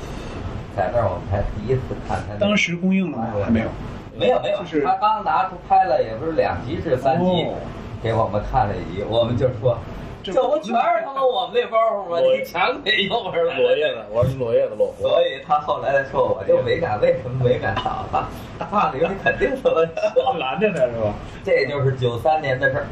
[0.76, 2.36] 在这儿我们才第一次看他。
[2.40, 3.28] 当时公映了吗？
[3.44, 3.68] 还没有。
[4.16, 7.56] 没有没有，就是他刚拿出拍了，也不是两集是三集，哦
[8.04, 9.78] 给我们看了一集，我们就说，
[10.22, 12.20] 这这不全是他妈我们那包袱吗？
[12.22, 13.56] 我你强给用上了。
[13.58, 15.10] 落叶子，我是落叶的落活。
[15.10, 18.66] 所以他后来说，我就没敢，为什么没敢打他？
[18.66, 20.38] 话里你肯定 这么说。
[20.38, 21.14] 拦着呢是吧？
[21.44, 22.86] 这就是九三年的事儿，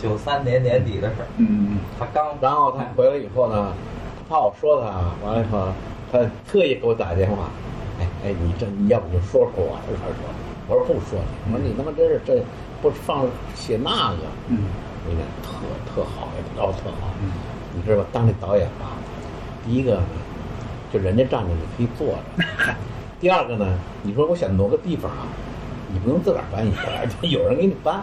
[0.00, 1.26] 九三年年底的事儿。
[1.38, 1.78] 嗯。
[1.98, 3.72] 他刚然后他回来以后呢，
[4.16, 4.86] 他怕我说他，
[5.26, 5.68] 完了以后，
[6.10, 6.18] 他
[6.50, 7.50] 特意给我打电话，
[8.00, 10.06] 哎哎，你这你要不就说说我，他说，
[10.68, 12.42] 我说不说你，我说你他妈真是这
[12.80, 14.58] 不放写那个，嗯。
[15.08, 15.50] 那个特
[15.94, 17.30] 特好，也搞得特好，嗯。
[17.74, 18.06] 你知道吧？
[18.12, 18.96] 当这导演吧，
[19.64, 20.02] 第一个呢，
[20.92, 22.74] 就人家站着你可以坐着，
[23.20, 25.26] 第二个呢，你说我想挪个地方啊。
[25.92, 28.02] 你不用自个儿搬椅子来， 有人给你搬，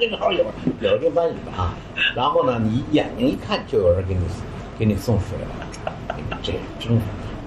[0.00, 0.44] 正好有
[0.80, 1.74] 有人给你搬椅子啊。
[2.14, 4.20] 然后呢，你眼睛一看就有人给你
[4.78, 6.98] 给你送水了，这真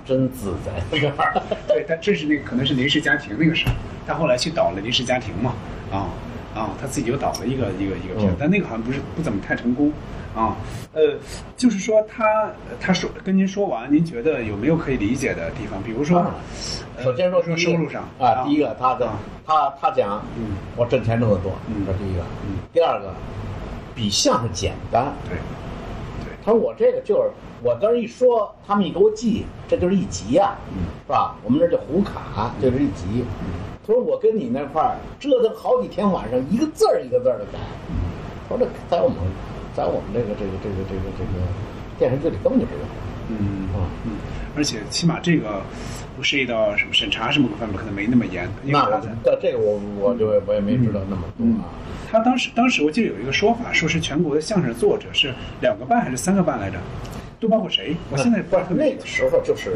[0.05, 1.41] 真自在，这玩意儿。
[1.67, 3.73] 对，他这是那个可能是临时家庭那个事儿，
[4.05, 5.53] 他后来去导了临时家庭嘛，
[5.91, 6.07] 啊
[6.55, 8.35] 啊，他自己又导了一个一个一个片，嗯。
[8.39, 9.91] 但那个好像不是不怎么太成功，
[10.35, 10.55] 啊，
[10.93, 11.13] 呃，
[11.55, 15.81] 就是说他他说跟您说完，您觉得有没有可以理解的地方？
[15.81, 16.25] 比如说，
[17.01, 22.57] 首先说说收入上啊，第一个他的啊他他讲，嗯我挣钱挣得多，嗯这第一个嗯。
[22.73, 23.13] 第二个，
[23.95, 25.13] 比相声简单。
[25.29, 25.37] 对
[26.25, 27.31] 对他说我这个就是
[27.63, 31.35] 我当时一说，他们一给我记，这就是一集呀、嗯是吧？
[31.43, 33.23] 我们这叫胡卡，就是一集。
[33.87, 37.59] 他说我跟你那块儿折腾好几天晚上，一个字儿一个字儿的改。
[38.49, 39.17] 他说这在我们
[39.75, 41.45] 在我们这个这个这个这个这个
[41.99, 42.85] 电视剧里根本就不用。
[43.27, 44.11] 嗯啊嗯，
[44.55, 45.61] 而且起码这个
[46.15, 51.65] 不涉及到什么审查什么方面，可能没那么严，因为那我他在但这个我我就我也没知道那么多啊。
[52.11, 56.77] 他当时当时我记得有一个说法，说是全国的相声作者是两个半还是三个半来着，
[57.39, 57.95] 都包括谁？
[58.11, 59.75] 我现在不知道那个时候就是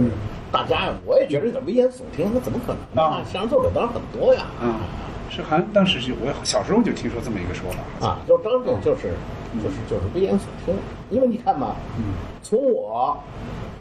[0.51, 3.25] 大家，我也觉得有点危言耸听，那怎么可能啊啊？
[3.25, 4.43] 相声作者当然很多呀。
[4.61, 4.79] 啊，
[5.31, 9.15] 是好像当时就我小时候就听说这么一个说法啊，就当时就是
[9.63, 10.75] 就是就是危言耸听，
[11.09, 11.75] 因为你看嘛，
[12.43, 13.17] 从我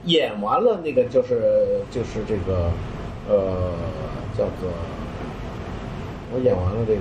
[0.05, 2.71] 演完了那个就是就是这个
[3.29, 3.73] 呃
[4.37, 4.71] 叫做
[6.33, 7.01] 我演完了这个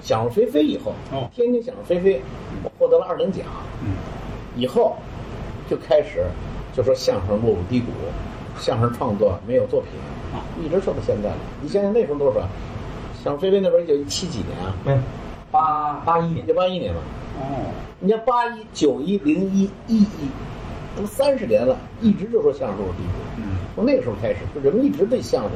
[0.00, 2.22] 想入非非以后，哦天津想入非非，
[2.62, 3.44] 我获得了二等奖，
[3.82, 3.90] 嗯
[4.56, 4.96] 以后
[5.68, 6.24] 就开始
[6.72, 7.86] 就说相声落入低谷，
[8.58, 9.90] 相声创作没有作品，
[10.32, 11.36] 啊一直说到现在了。
[11.60, 12.40] 你想想那时候多少？
[13.28, 14.98] 想入非非那边儿就一七几年啊，没有，
[15.50, 17.00] 八八一年就，八一年吧。
[17.38, 17.70] 哦，
[18.00, 20.30] 你看八一、九一、零一、一一，
[20.96, 23.42] 那么三十年了，一直就说相声落入低谷。
[23.42, 25.52] 嗯从那个时候开始，就人们一直对相声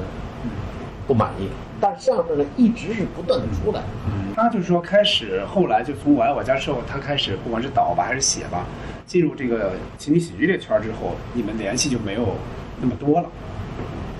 [1.06, 1.48] 不满意，
[1.80, 3.80] 但是相声呢一直是不断的出来。
[4.06, 8.66] 嗯他就是说开始后来就从我爱我家之后，他开始不管是导吧还是写吧，
[9.06, 12.36] 进入这个情景喜剧这圈儿之后，你们联系就没有
[12.82, 13.30] 那么多了，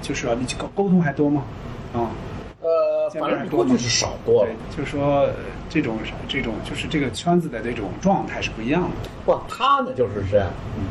[0.00, 1.42] 就是说你沟沟通还多吗？
[1.92, 2.08] 啊、
[3.20, 5.34] 反正多吗正估计是少多了。，就是说呃
[5.68, 5.98] 这种
[6.28, 9.10] 这种就是这个圈子的这种状态是不一样的。
[9.24, 10.84] 不，他呢就是这样，嗯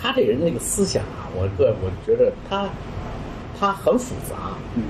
[0.00, 2.68] 他这人那个思想啊，我个我觉得他
[3.58, 4.36] 他很复杂。
[4.74, 4.82] 嗯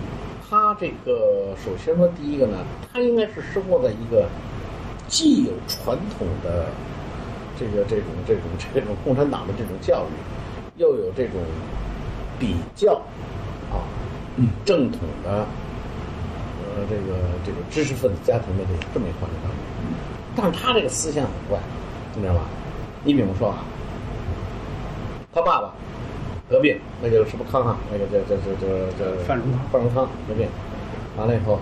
[0.48, 2.58] 他这个首先说第一个呢，
[2.92, 4.26] 他应该是生活在一个
[5.06, 6.66] 既有传统的
[7.56, 8.42] 这个这种这种
[8.74, 11.34] 这种共产党的这种教育，又有这种
[12.36, 12.94] 比较
[13.70, 13.78] 啊
[14.64, 15.46] 正统的
[16.74, 19.58] 呃这个这个知识分子家庭的这个这么一个环境当中，
[20.36, 21.58] 但是他这个思想很怪，
[22.14, 22.42] 你知道吧？
[23.02, 23.64] 你比如说啊，
[25.32, 25.72] 他爸爸
[26.48, 28.66] 得病，那个什么康啊，那个叫叫叫叫
[28.98, 30.48] 叫范荣康范荣康得病，
[31.16, 31.58] 完了以后，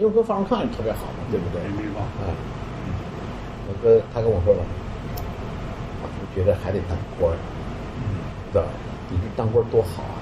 [0.00, 1.62] 因为跟范荣康也特别好嘛，对不对？
[1.62, 2.32] 人民日报哎，
[3.68, 4.60] 我跟他跟我说了，
[6.02, 7.36] 我觉得还得当官儿，
[8.52, 8.68] 知道吧？
[9.10, 10.16] 你这当官儿多好啊！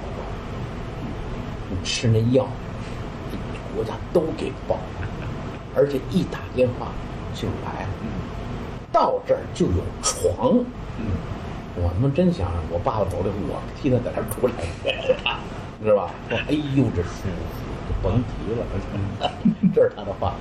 [1.71, 2.49] 你吃那药，
[3.75, 4.79] 国家都给报，
[5.75, 6.89] 而且一打电话
[7.35, 7.87] 就来，
[8.93, 10.65] 到这儿就有床。
[11.77, 14.53] 我他妈真想，我爸爸走了，我替他在这儿出来，
[15.79, 16.11] 你知道吧？
[16.29, 19.33] 说，哎呦，这舒服，就甭提了。
[19.75, 20.35] 这是他的话。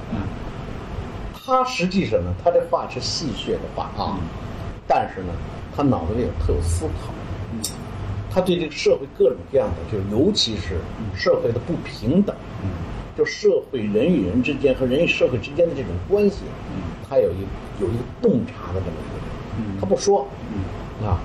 [1.46, 4.18] 他实际上呢，他这话是戏谑的话啊，
[4.88, 5.34] 但是呢，
[5.76, 7.14] 他脑子里有特有思考。
[8.32, 10.78] 他对这个社会各种各样的，就是尤其是
[11.16, 12.36] 社会的不平等，
[13.20, 16.43] 就社会人与人之间和人与社会之间的这种关系，
[17.07, 17.45] 他有一
[17.82, 20.26] 有一个洞察的这么一个人，他不说，
[21.03, 21.20] 啊，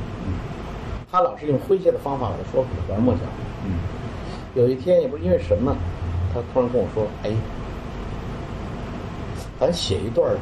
[1.08, 3.20] 他老是用诙谐的方法把它说出来，拐弯抹角。
[4.56, 5.76] 有一天也不是因为什么，
[6.34, 7.30] 他突然跟我说：“哎，
[9.60, 10.36] 咱写一段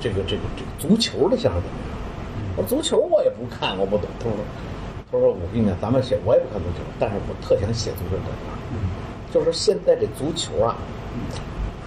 [0.00, 1.94] 这个这个这个足球的相声怎么样？”
[2.58, 4.32] 我说：“足球我也不看，我不懂。”他说
[5.08, 8.58] ：“他说我跟你讲，咱们写我也不看足球，但是我特想写足球怎么样？
[9.32, 10.76] 就是说现在这足球啊，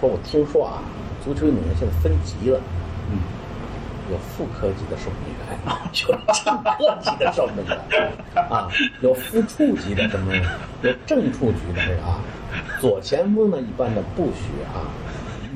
[0.00, 0.82] 说我听说啊，
[1.24, 2.60] 足球运动员现在分级了。”
[3.10, 3.18] 嗯
[4.08, 5.58] 有副科级的守门员，
[6.06, 7.76] 有 正科级的守门员，
[8.48, 8.70] 啊，
[9.00, 10.32] 有副处级的什么，
[10.82, 12.20] 有正处级的这个啊，
[12.80, 14.86] 左前锋呢一般的不许啊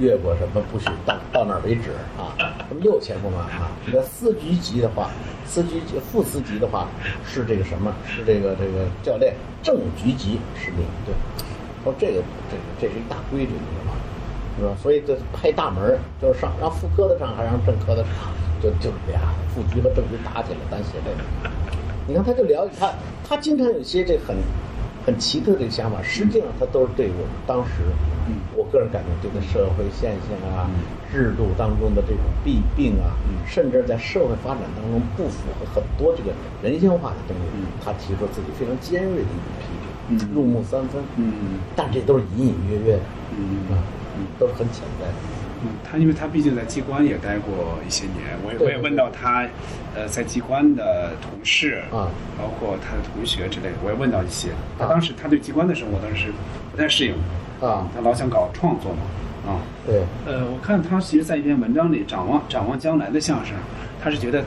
[0.01, 2.34] 越过什么，不许到到那儿为止啊。
[2.68, 5.11] 什么右前锋啊啊，你在司局级的话，
[5.47, 6.88] 司局级副司级的话
[7.24, 7.95] 是这个什么？
[8.05, 9.32] 是这个这个教练，
[9.62, 11.14] 正局级是领队。
[11.85, 13.99] 说这个这个这是一大规矩，你知道吗？
[14.59, 14.76] 是吧？
[14.83, 18.12] 所以这派大门儿就是上让副科的上，还让正科的上，
[18.62, 19.20] 就就俩
[19.55, 21.51] 副局和正局打起来，咱写这个。
[22.07, 22.93] 你看，他就了解他，
[23.26, 24.37] 他经常有些这很
[25.07, 27.85] 很奇特的想法，实际上他都是对我们当时，
[28.55, 30.68] 我个人感觉这个社会现象啊、
[31.11, 33.14] 制度当中的这种弊病啊，
[33.47, 39.80] 甚至在社会发展当中不符合很多这个人性化的东西，他提出自己非常尖锐的一种批评，
[40.35, 41.03] 入木三分。
[41.17, 41.33] 嗯。
[41.77, 43.03] 但这都是隐隐约约的，
[43.37, 43.75] 嗯。
[43.75, 43.79] 啊，
[44.39, 45.07] 都是很潜在。
[45.07, 45.13] 的。
[45.63, 49.47] 嗯，他因为他毕竟在机关也待过一些年，我也我也问到他，
[49.95, 52.09] 呃，在机关的同事啊，
[52.39, 54.49] 包括他的同学之类的，我也问到一些。
[54.79, 56.33] 他啊当时他对机关的生活当时
[56.73, 57.13] 不太适应，
[57.61, 63.55] 啊，他老想搞创作嘛，啊，对，呃，我看他其实在一篇文章里展望展望将来的相声，
[64.03, 64.43] 他是觉得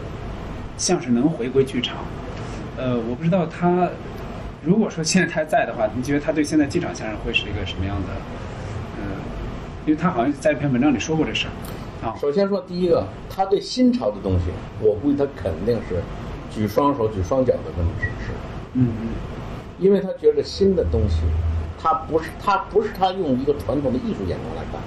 [0.80, 1.98] 相声能回归剧场。
[2.76, 3.88] 呃，我不知道他
[4.66, 8.08] 如果说现在他在的话，你觉得他对现在机场相声会是一个什么样的？
[8.98, 9.04] 嗯，
[9.86, 11.52] 因为他好像在一篇文章里说过这事儿。
[12.08, 14.46] 啊首先说第一个，他对新潮的东西，
[14.80, 16.02] 我估计他肯定是
[16.50, 18.32] 举双手、举双脚的这么支持，
[18.74, 19.08] 嗯嗯
[19.80, 21.18] 因为他觉得新的东西，
[21.78, 24.82] 他不是他不是他用一个传统的艺术眼光来看，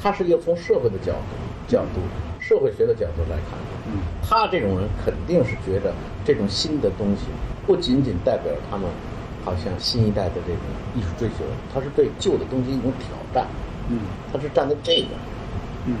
[0.00, 1.18] 他是一个从社会的角度
[1.66, 2.00] 角度、
[2.38, 3.58] 社会学的角度来看。
[3.88, 3.98] 嗯
[4.28, 5.92] 他这种人肯定是觉得
[6.24, 7.26] 这种新的东西
[7.64, 8.84] 不仅仅代表他们
[9.46, 10.60] 好像新一代的这种
[10.96, 13.46] 艺术追求，他是对旧的东西一种挑战，
[13.88, 14.00] 嗯。
[14.32, 15.14] 他是站在这个
[15.86, 15.94] 嗯。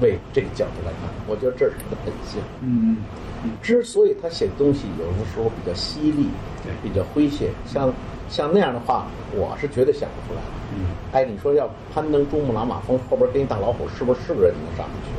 [0.00, 2.40] 为这个角度来看，我觉得这是他的本性。
[2.62, 2.96] 嗯
[3.44, 3.50] 嗯。
[3.62, 6.28] 之所以他写东西有的时候比较犀利，
[6.64, 6.72] 对。
[6.82, 7.92] 比较诙谐，像
[8.30, 10.40] 像那样的话，我是绝对想不出来。
[10.40, 10.48] 的。
[10.74, 10.86] 嗯。
[11.12, 15.12] 哎，你说要攀登珠穆朗玛峰后边跟一大老虎，是不是是个人能上得去？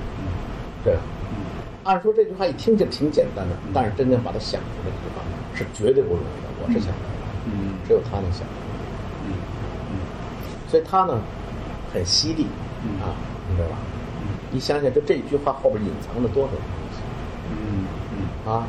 [0.84, 0.96] 对。
[0.96, 1.02] 吧？
[1.84, 5.22] 按说这句话一听就挺简单的，但是真正把它想出来这句话
[5.54, 6.50] 是绝对不容易的。
[6.62, 7.21] 我是想不出来的，嗯
[7.92, 8.48] 只有他能想
[9.28, 9.34] 嗯。
[9.92, 10.00] 嗯
[10.70, 11.20] 所以他呢，
[11.94, 12.48] 很犀利
[12.86, 13.12] 嗯啊，
[13.50, 13.76] 你知道吧？
[14.50, 16.58] 你想想，就这一句话后边隐藏了多少东
[16.96, 17.02] 西？
[17.52, 17.84] 嗯
[18.16, 18.66] 嗯啊，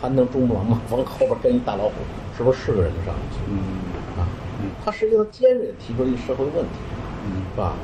[0.00, 1.92] 攀登珠穆朗玛峰后边跟一大老虎，
[2.36, 3.40] 是不是是个人能上得去？
[3.50, 3.58] 嗯
[4.18, 4.24] 啊，
[4.82, 6.78] 他实际上尖锐地提出了一社会问题，
[7.26, 7.74] 嗯是吧？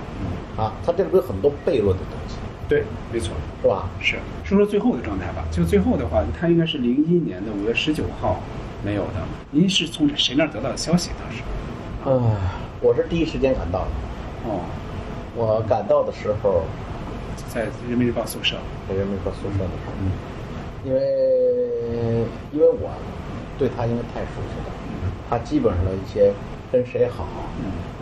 [0.56, 3.34] 啊，他这里边有很多悖论的东西，对，没错。
[3.60, 3.90] 是吧？
[4.00, 5.44] 是说说最后的状态吧。
[5.50, 8.40] 就最后的话，他应该是零一年的五月十九号
[8.84, 9.20] 没有的。
[9.50, 11.10] 您是从谁那儿得到的消息？
[11.20, 11.42] 当时？
[12.04, 12.36] 呃，
[12.80, 13.90] 我是第一时间赶到的。
[14.46, 14.60] 哦，
[15.36, 16.62] 我赶到的时候，
[17.52, 18.56] 在人民日报宿舍。
[18.88, 20.10] 在人民日报宿舍的时候，嗯
[20.82, 22.88] 因为因为我
[23.58, 24.72] 对他因为太熟悉了，
[25.28, 26.32] 他基本上的一些
[26.72, 27.26] 跟谁好，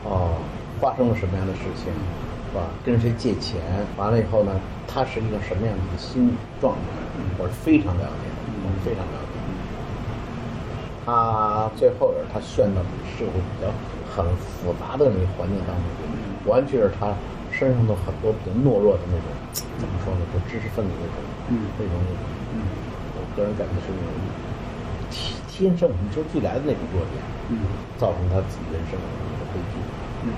[0.04, 0.38] 哦，
[0.80, 2.70] 发生了什么样的事情，是吧？
[2.86, 3.60] 跟谁借钱，
[3.96, 4.52] 完了以后呢，
[4.86, 6.78] 他是一个什么样的一个心理状态，
[7.36, 9.27] 我是非常了解的，我是非常了解的。
[11.08, 12.84] 他最后也是他陷到
[13.16, 13.72] 社会比较
[14.12, 16.04] 很复杂的那个环境当中去，
[16.44, 17.16] 完全是他
[17.48, 19.24] 身上的很多比较懦弱的那种，
[19.80, 20.22] 怎么说呢？
[20.36, 21.16] 就知识分子那种，
[21.48, 21.96] 嗯那种，
[23.16, 24.12] 我个人感觉是那种
[25.08, 27.16] 天天生与生俱来的那种弱点，
[27.56, 27.64] 嗯
[27.96, 29.80] 造成他自己人生的一个悲剧。
[30.28, 30.36] 嗯，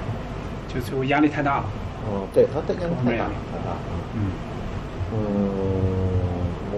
[0.70, 1.64] 就最后压力太大了。
[2.06, 3.82] 哦，对他这压力太大了，太大了。
[4.14, 4.30] 嗯
[5.10, 6.29] 嗯，我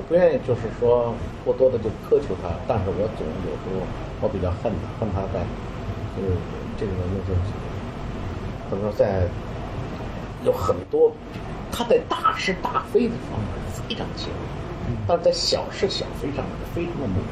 [0.08, 3.86] 不愿意就是说过多的就苛求他，但是我总有时候
[4.20, 5.40] 我比较恨他，恨他在，
[6.16, 6.36] 就是
[6.78, 7.40] 这个人就是，
[8.68, 9.26] 怎么说在
[10.44, 11.12] 有很多
[11.70, 13.48] 他在大是大非的方面
[13.88, 14.28] 非常强，
[15.06, 17.26] 但是在小是小非上面非常的模糊。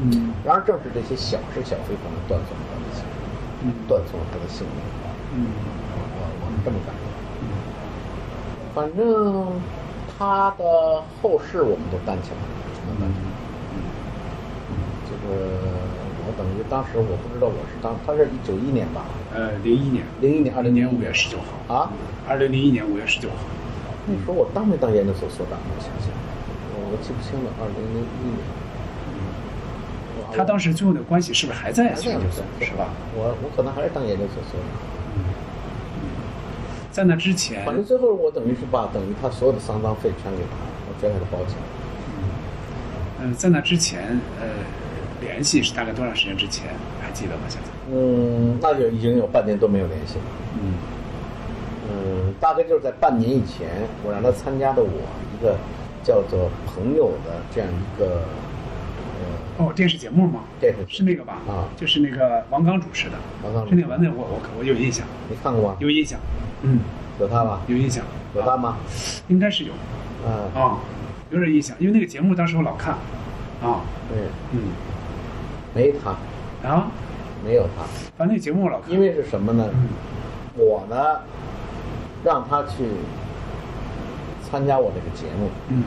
[0.00, 3.02] 嗯然而正是这些小是小非方面断送了他的性
[3.62, 4.78] 命，嗯断送了他的性命。
[5.34, 5.46] 嗯
[5.94, 5.98] 我
[6.40, 7.02] 我是这么感觉。
[8.74, 9.60] 反正
[10.18, 12.50] 他的后事我们都担起来了，
[12.84, 13.30] 都担起来。
[15.06, 15.30] 这个
[16.26, 21.72] 我等于当时我不知道我是当他是一九一年吧，呃，零一年，零一年二零年五月十九号。
[21.72, 21.92] 啊。
[22.28, 23.36] 二零零一年五月十九号。
[24.06, 25.56] 那时候我当没当研究所所长？
[25.56, 26.10] 我想想，
[26.74, 27.50] 我我记不清了。
[27.62, 28.42] 二零零一年，
[30.18, 32.44] 我他当时最后的关系是不是还在还在研究所？
[32.60, 32.90] 是吧？
[33.14, 34.68] 我我可能还是当研究所所长。
[36.98, 40.56] 在那之前，反正最后我等于是把等于他所有的丧葬费全给他，
[40.88, 41.60] 我全给他包起来。
[43.22, 44.48] 嗯、在那之前，呃，
[45.20, 46.66] 联系是大概多长时间之前？
[47.00, 47.42] 还记得吗？
[47.48, 47.68] 现在？
[47.92, 50.24] 嗯，那就已经有半年都没有联系了。
[50.60, 50.74] 嗯
[51.88, 53.68] 嗯，大概就是在半年以前，
[54.04, 55.56] 我让他参加的我一个
[56.02, 58.24] 叫做“朋友”的这样一个，
[59.56, 60.40] 呃，哦，电视节目吗？
[60.58, 61.38] 电视是那个吧？
[61.46, 63.14] 啊就是那个王刚主持的。
[63.44, 65.76] 王刚主持是那个完那我我我有印象，你看过吗？
[65.78, 66.18] 有印象。
[66.62, 66.80] 嗯，
[67.20, 67.60] 有他吧？
[67.66, 68.04] 有印象。
[68.34, 68.76] 有他吗？
[69.28, 69.72] 应该是有
[70.26, 70.78] 嗯，啊、
[71.30, 72.94] 有点印象，因为那个节目当时我老看。
[73.62, 74.18] 啊，对，
[74.52, 74.60] 嗯，
[75.74, 76.10] 没他，
[76.68, 76.88] 啊，
[77.44, 77.84] 没有他，
[78.16, 78.92] 反正那节目我老看。
[78.92, 79.68] 因为是什么呢？
[80.56, 81.20] 我呢，
[82.22, 82.84] 让他去
[84.48, 85.48] 参加我这个节目。
[85.68, 85.84] 嗯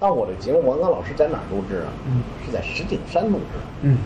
[0.00, 1.88] 但我的节目，王刚老师在哪儿录制啊？
[2.08, 3.58] 嗯是在石景山录制。
[3.82, 3.96] 嗯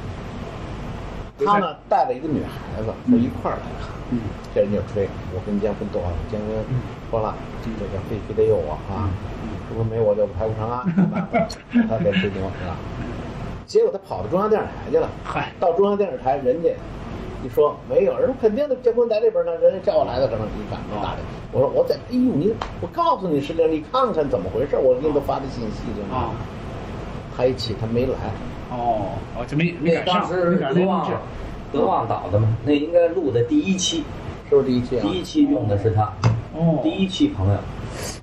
[1.45, 3.91] 他呢带了一个女孩子，就一块儿来看。
[4.11, 4.20] 嗯
[4.55, 6.51] 这人就吹，我跟姜昆斗啊，姜昆
[7.11, 9.05] 说了，这个必须得有我啊，
[9.68, 10.82] 如果没我就拍不成啊，
[11.89, 12.74] 他给吹牛是吧？
[13.66, 16.70] 结果他跑到中央电视台去了，嗨到中央电视台，人家
[17.45, 21.18] 一说没有，人说肯定的，姜昆在这边呢，人家叫我来的，可能一看没打的，
[21.53, 26.30] 我说我在，哎呦你，我告诉你是这，你看看怎么回事，我给你都发的信息了啊。
[27.36, 28.14] 他一起他没来，
[28.70, 31.20] 哦哦，就没没那赶上，当时没赶上那录制德旺。
[31.72, 34.04] 德旺导的嘛，那应该录的第一期，
[34.48, 35.02] 是不是第一期啊？
[35.02, 36.12] 第一期用的是他，
[36.54, 37.58] 哦，第一期朋友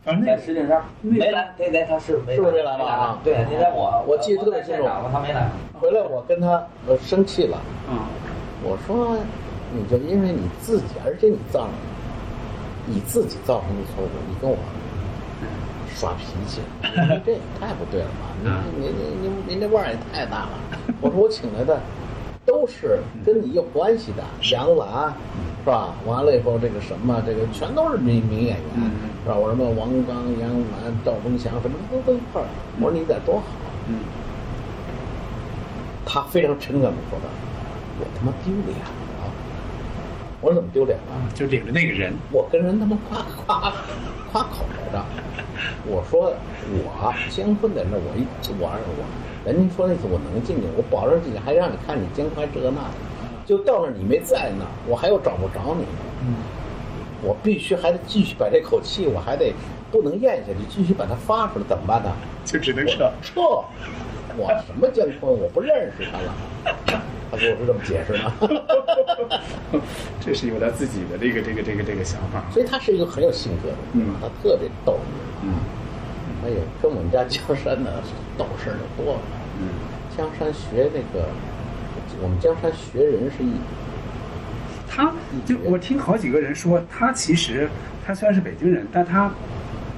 [0.04, 5.50] 反正在石景山没来，那来他是没是不是没来吧啊对，那天我我记得特别清楚在现场嘛，他没来。
[5.80, 7.58] 回来我跟他呃生气了。
[7.90, 8.10] 啊
[8.64, 9.16] 我说，
[9.72, 11.68] 你就因为你自己，而且你造，
[12.88, 14.58] 你自己造成的错误，你跟我
[15.96, 16.60] 耍脾气，
[17.26, 18.36] 这也太不对了吧？
[18.78, 20.50] 你你你你您这腕儿也太大了。
[21.00, 21.80] 我说我请来的
[22.46, 25.14] 都是跟你有关系的，杨澜
[25.64, 25.96] 是吧？
[26.06, 28.92] 完了以后这个什么，这个全都是名名演员，
[29.24, 29.36] 是吧？
[29.36, 32.46] 我什么王刚、杨澜、赵忠祥什么都都一块儿。
[32.80, 33.44] 我说你得多好。
[33.88, 34.00] 嗯
[36.08, 37.26] 他非常诚恳的说道
[38.00, 39.32] ：“我他妈丢脸了。”
[40.40, 41.32] 我说怎么丢脸了？
[41.34, 43.74] 就领着那个人，我跟人他妈夸夸
[44.32, 45.04] 夸口来着。
[45.86, 46.34] 我说
[46.70, 48.26] 我姜昆在那，我一
[48.60, 49.06] 我我，
[49.46, 52.96] 人家说那次我能进去，我保证进去，还让你看你姜昆还这个那的，
[53.46, 56.36] 就到那儿你没在那，我还又找不着你呢。
[57.22, 59.54] 我必须还得继续把这口气，我还得
[59.92, 62.12] 不能咽下去，继续把它发出来，怎么办呢？
[62.44, 63.12] 就只能撤。
[63.22, 63.42] 撤！
[64.38, 67.02] 我什么姜昆，我不认识他了。
[67.32, 69.80] 他跟我是这么解释的。
[70.20, 72.44] 这是有他自己的这个这个这个这个想法。
[72.52, 75.00] 所以他是一个很有性格的人，嗯他特别逗。
[75.44, 75.54] 嗯
[76.44, 77.90] 哎呦，跟我们家江山呢
[78.38, 79.20] 逗事儿就多了。
[79.60, 79.68] 嗯，
[80.16, 81.28] 江山学那个，
[82.22, 83.52] 我们江山学人是一
[84.88, 85.12] 他
[85.46, 87.68] 就我听好几个人说，他其实
[88.06, 89.32] 他虽然是北京人，但他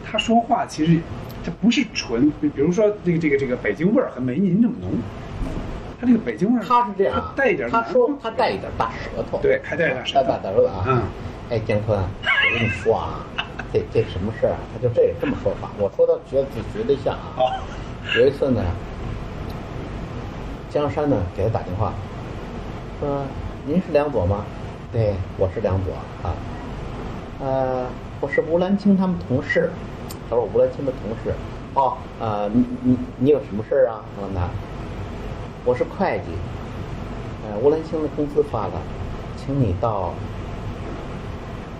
[0.10, 1.00] 他说话其实
[1.44, 4.92] 这不是纯，比比如说这个这个这个北京味儿和没您这么浓。
[6.00, 10.86] 他这个北京味儿，他是这样带一点他说他带一点大舌头，对还带一点舌头大大舌头啊。
[10.88, 11.02] 嗯，
[11.50, 13.26] 哎，姜昆，我跟你说啊，
[13.74, 14.60] 这这什么事儿啊？
[14.74, 15.70] 他就这这么说法。
[15.80, 17.42] 我说他觉得绝对像啊。
[18.16, 18.64] 有一次呢，
[20.70, 21.92] 江山呢给他打电话，
[23.00, 23.24] 说
[23.66, 24.46] ：“您是梁左吗
[24.94, 26.36] ？”“对，我是梁左啊。
[27.42, 27.86] ”“呃，
[28.22, 29.70] 我是吴兰青他们同事。”
[30.30, 31.36] 他说：“吴兰青的同事。
[31.74, 34.48] ”“哦，呃，你你你有什么事儿啊？”我问他
[35.68, 36.32] ：“我是会计，
[37.44, 38.82] 呃，吴兰青的工资发了，
[39.36, 40.14] 请你到，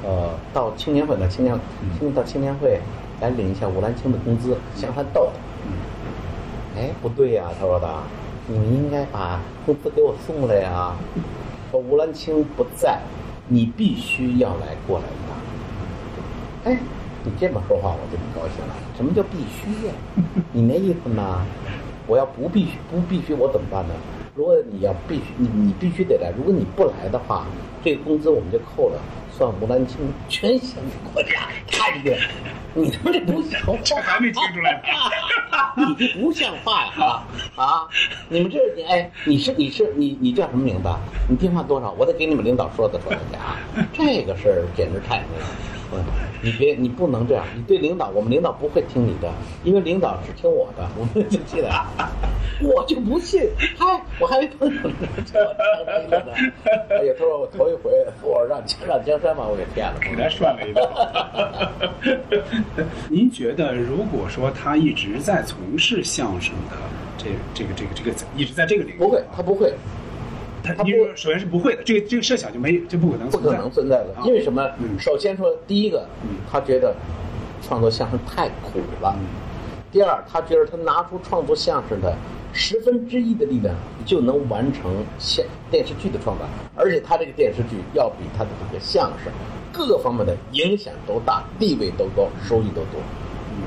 [0.04, 1.58] 呃，到青年会的青年，
[1.98, 2.82] 请你到青年会
[3.22, 5.30] 来领一下吴兰青的工资，向他斗。”
[6.76, 7.88] 哎，不对呀、他说的，
[8.48, 10.94] 你们应该把工资给我送来呀。
[11.72, 13.00] 说吴兰青不在，
[13.48, 16.74] 你必须要来过来一趟。
[16.74, 16.78] 哎，
[17.24, 18.76] 你这么说话我就不高兴了。
[18.98, 19.94] 什么叫必须呀、
[20.52, 21.46] 你那意思呢？
[22.08, 23.94] 我要不必须不必须我怎么办呢？
[24.34, 27.46] 如果你要必须你你必须得来，如果你不来的话，
[27.84, 29.00] 这个工资我们就扣了，
[29.32, 29.98] 算吴兰青
[30.30, 30.78] 全乡
[31.12, 31.50] 国家。
[31.70, 32.18] 看见
[32.74, 34.80] 你他妈这不像话，这还没听出来呢。
[35.76, 36.92] 你这不像话呀！
[36.98, 37.88] 啊啊！
[38.30, 40.90] 你们这你哎，你是你是你你叫什么名字？
[41.28, 41.92] 你电话多少？
[41.98, 43.58] 我得给你们领导说的说的去啊！
[43.94, 45.46] 这个事儿简直太那个，
[45.94, 46.04] 嗯，
[46.42, 49.32] 你别你不能这样，你对领导，我们领导不会听你的，
[49.64, 51.70] 因为领导只听我的，我们就记得，
[52.62, 54.94] 我就不信，嗨，我还没碰上呢。
[56.90, 60.82] 哎呀，他说我头一回，我让让江山把我给骗了，给他涮了一道。
[63.10, 66.76] 您觉得，如果说他一直在从事相声的
[67.18, 69.74] 这这个这个这个一直在这个领域，不会，他不会，
[70.68, 74.14] 他他不首先是不会的，这个这个设想就没就不可能不，可能存在的。
[74.18, 74.70] 啊，因为什么？
[74.80, 75.00] 嗯。
[75.00, 76.94] 首先说，第一个嗯，他觉得
[77.62, 79.26] 创作相声太苦了；嗯。
[79.92, 82.14] 第二，他觉得他拿出创作相声的
[82.52, 83.74] 十分之一的力量，
[84.06, 86.44] 就能完成现电视剧的创造，
[86.76, 89.32] 而且他这个电视剧要比他的这个相声
[89.72, 93.00] 各个方面的影响都大，地位都高，收益都多。
[93.52, 93.64] 嗯。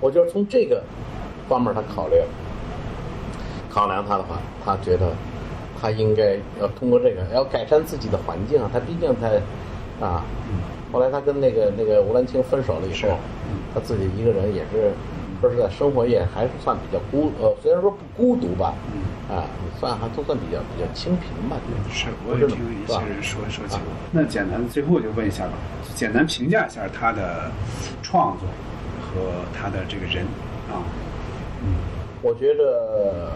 [0.00, 0.82] 我觉得从这个
[1.48, 2.16] 方面他考虑，
[3.70, 5.12] 考量他的话，他觉得
[5.80, 8.70] 他应该要通过这个要改善自己的环境啊。
[8.72, 9.28] 他毕竟他
[10.04, 10.24] 啊，
[10.92, 13.16] 后来他跟那个那个吴兰青分手了以后，
[13.72, 14.92] 他自己一个人也是
[15.40, 18.74] 说实在，生活也还是算比较孤呃，虽然说不孤独吧，
[19.28, 19.44] 啊，
[19.78, 21.56] 算还都算比较比较清贫吧。
[21.90, 23.86] 是，我也听一些人说说起过。
[24.12, 25.52] 那简单最后就问一下吧，
[25.94, 27.50] 简单评价一下他的
[28.02, 28.48] 创作
[29.00, 30.24] 和他的这个人
[30.70, 30.80] 啊，
[31.62, 31.74] 嗯
[32.22, 33.30] 我觉着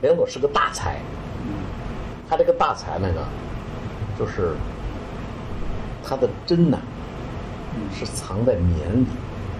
[0.00, 1.00] 梁左是个大才，
[2.28, 3.24] 他这个大才那个，
[4.18, 4.54] 就是
[6.04, 6.78] 他的真呐，
[7.92, 9.06] 是藏在棉里。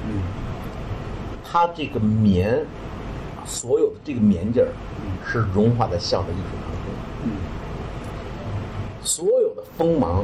[0.06, 0.22] 嗯
[1.50, 2.62] 他这个棉，
[3.46, 4.68] 所有的这个棉劲儿，
[5.26, 6.84] 是融化在笑的艺术当中。
[7.24, 7.30] 嗯
[9.02, 10.22] 所有的锋芒，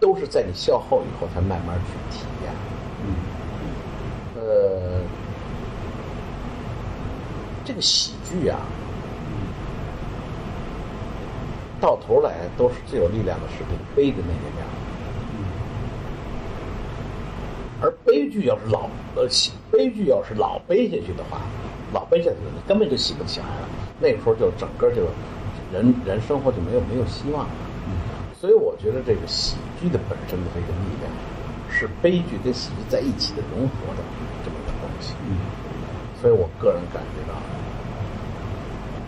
[0.00, 2.52] 都是在你笑后以后才慢慢去体验。
[3.04, 3.14] 嗯
[4.36, 5.00] 呃，
[7.74, 8.60] 这个喜剧啊，
[11.80, 14.64] 到头来都是最有力量的是这个悲的那个面。
[17.82, 21.40] 而悲剧要是老呃喜悲剧要是老悲下去的话，
[21.92, 23.68] 老悲下去，你根本就喜不起来了。
[23.98, 25.02] 那个时候就整个就
[25.72, 27.50] 人人生活就没有没有希望了。
[28.38, 31.10] 所以我觉得这个喜剧的本身的这个力量，
[31.68, 34.02] 是悲剧跟喜剧在一起的融合的
[34.44, 35.14] 这么一个东西。
[35.26, 35.36] 嗯，
[36.22, 37.34] 所以我个人感觉到，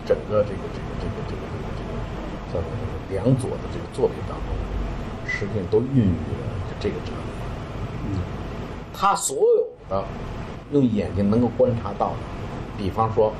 [0.07, 1.89] 整个这个这个这个这个这个这个
[2.53, 2.67] 叫做
[3.09, 4.47] 梁左的这个作品当中，
[5.27, 6.47] 实际上都孕育了
[6.79, 7.29] 这个哲理。
[8.09, 8.19] 嗯，
[8.93, 10.03] 他所有的
[10.71, 12.15] 用眼睛能够观察到的，
[12.77, 13.33] 比方说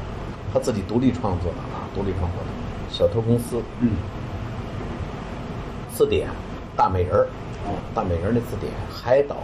[0.53, 3.91] 他自己独立创作的啊，独立创作的《小偷公司》，嗯，
[5.93, 6.28] 字典，
[6.76, 7.28] 大美人儿，
[7.65, 9.38] 哦大美人儿那字典，海岛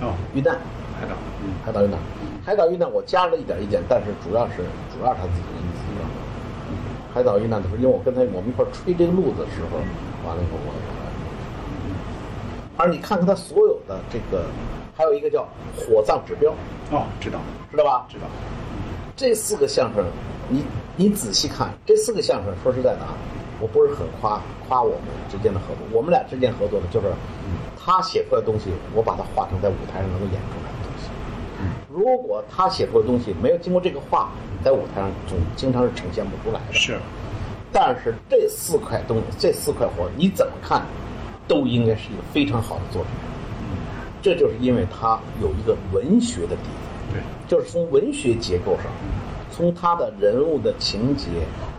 [0.00, 0.58] 哦，遇难，
[0.98, 1.14] 海岛，
[1.44, 2.00] 嗯海岛遇难，
[2.44, 5.73] 海岛遇难我加了一点意见，但是主要是主要是他自己的意。
[7.14, 9.78] 海岛遇难的时候，因为我跟他我们一块儿吹这个路子的时候，
[10.26, 10.74] 完了以后我我
[12.76, 14.46] 而你看看他所有的这个，
[14.96, 15.46] 还有一个叫
[15.76, 16.50] 火葬指标，
[16.90, 17.38] 哦，知道，
[17.70, 18.04] 知道吧？
[18.08, 18.26] 知道，
[19.14, 20.04] 这四个相声，
[20.48, 20.64] 你
[20.96, 23.14] 你仔细看，这四个相声，说实在的啊，
[23.60, 27.06] 我不是很夸夸我们之间的合作，我们俩之间合作的就是，
[27.78, 30.73] 他写出来的东西，我把它画成在舞台上能够演出来。
[31.88, 34.30] 如果他写出的东西没有经过这个画，
[34.64, 36.72] 在舞台上总经常是呈现不出来的。
[36.72, 36.98] 是，
[37.72, 40.82] 但是这四块东这四块活你怎么看，
[41.46, 43.10] 都应该是一个非常好的作品。
[44.22, 47.12] 这就是因为他有一个文学的底子。
[47.12, 48.86] 对，就是从文学结构上，
[49.52, 51.28] 从他的人物的情节，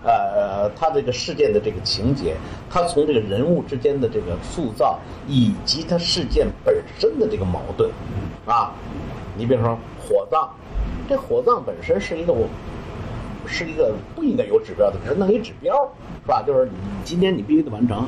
[0.04, 2.36] 呃，他这个事件的这个情节，
[2.70, 7.90] 他从这个人物之间的这个塑造，以及他事件本身的这个矛盾，
[8.46, 8.72] 啊，
[9.38, 10.50] 你比如说火葬，
[11.08, 12.48] 这火葬本身是一个我。
[13.48, 15.72] 是一个不应该有指标的，只是弄一指标，
[16.24, 16.42] 是吧？
[16.42, 16.72] 就是你
[17.04, 18.00] 今天你必须得完成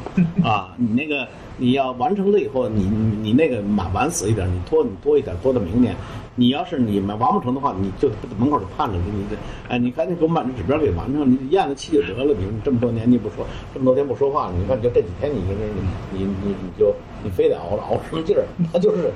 [0.44, 2.90] 啊，你那个你要完成了以后，你
[3.22, 5.96] 你那个晚晚死一点，你拖你拖一点，拖到明年。
[6.34, 8.10] 你要是你们完不成的话，你就
[8.40, 9.36] 门口就盼着你你这，
[9.70, 12.34] 哎，你赶紧给我把这指标给完成，你咽了气就得了。
[12.34, 18.44] 你这么多年你不说，这么多天不说话，你看就这几天你你你你你就你非得熬着熬什么劲儿？
[18.74, 19.12] 他就是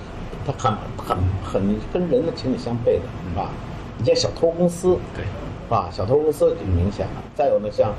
[0.46, 3.50] 他很很很跟人的情理相悖的，是吧？
[3.98, 5.24] 你像小偷公司，对。
[5.70, 7.24] 啊，小偷公司就明显了。
[7.34, 7.94] 再有呢，像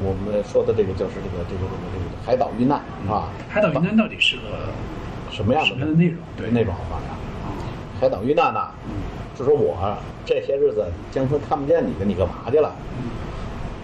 [0.00, 3.28] 我们说的这个，就是这个这个这个这个海岛遇难，是吧？
[3.50, 4.42] 海岛遇难到底是个
[5.30, 6.16] 什么样的什么样的内容？
[6.38, 7.02] 对，内容好吧？
[8.00, 8.60] 海岛遇难呢，
[9.36, 9.76] 就说我
[10.24, 12.72] 这些日子江村看不见你了，你干嘛去了？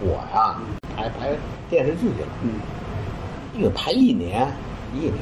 [0.01, 0.57] 我呀，
[0.97, 1.37] 拍拍
[1.69, 2.29] 电视剧去了。
[2.45, 2.51] 嗯，
[3.59, 4.49] 一个拍一年，
[4.95, 5.15] 一年，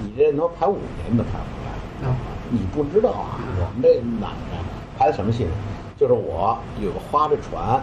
[0.00, 1.57] 你这能拍五年都拍不。
[2.02, 2.14] 啊，
[2.50, 4.58] 你不知道啊，我们这奶奶？
[4.98, 5.50] 拍的什么戏呢？
[5.96, 7.80] 就是我有个划着船，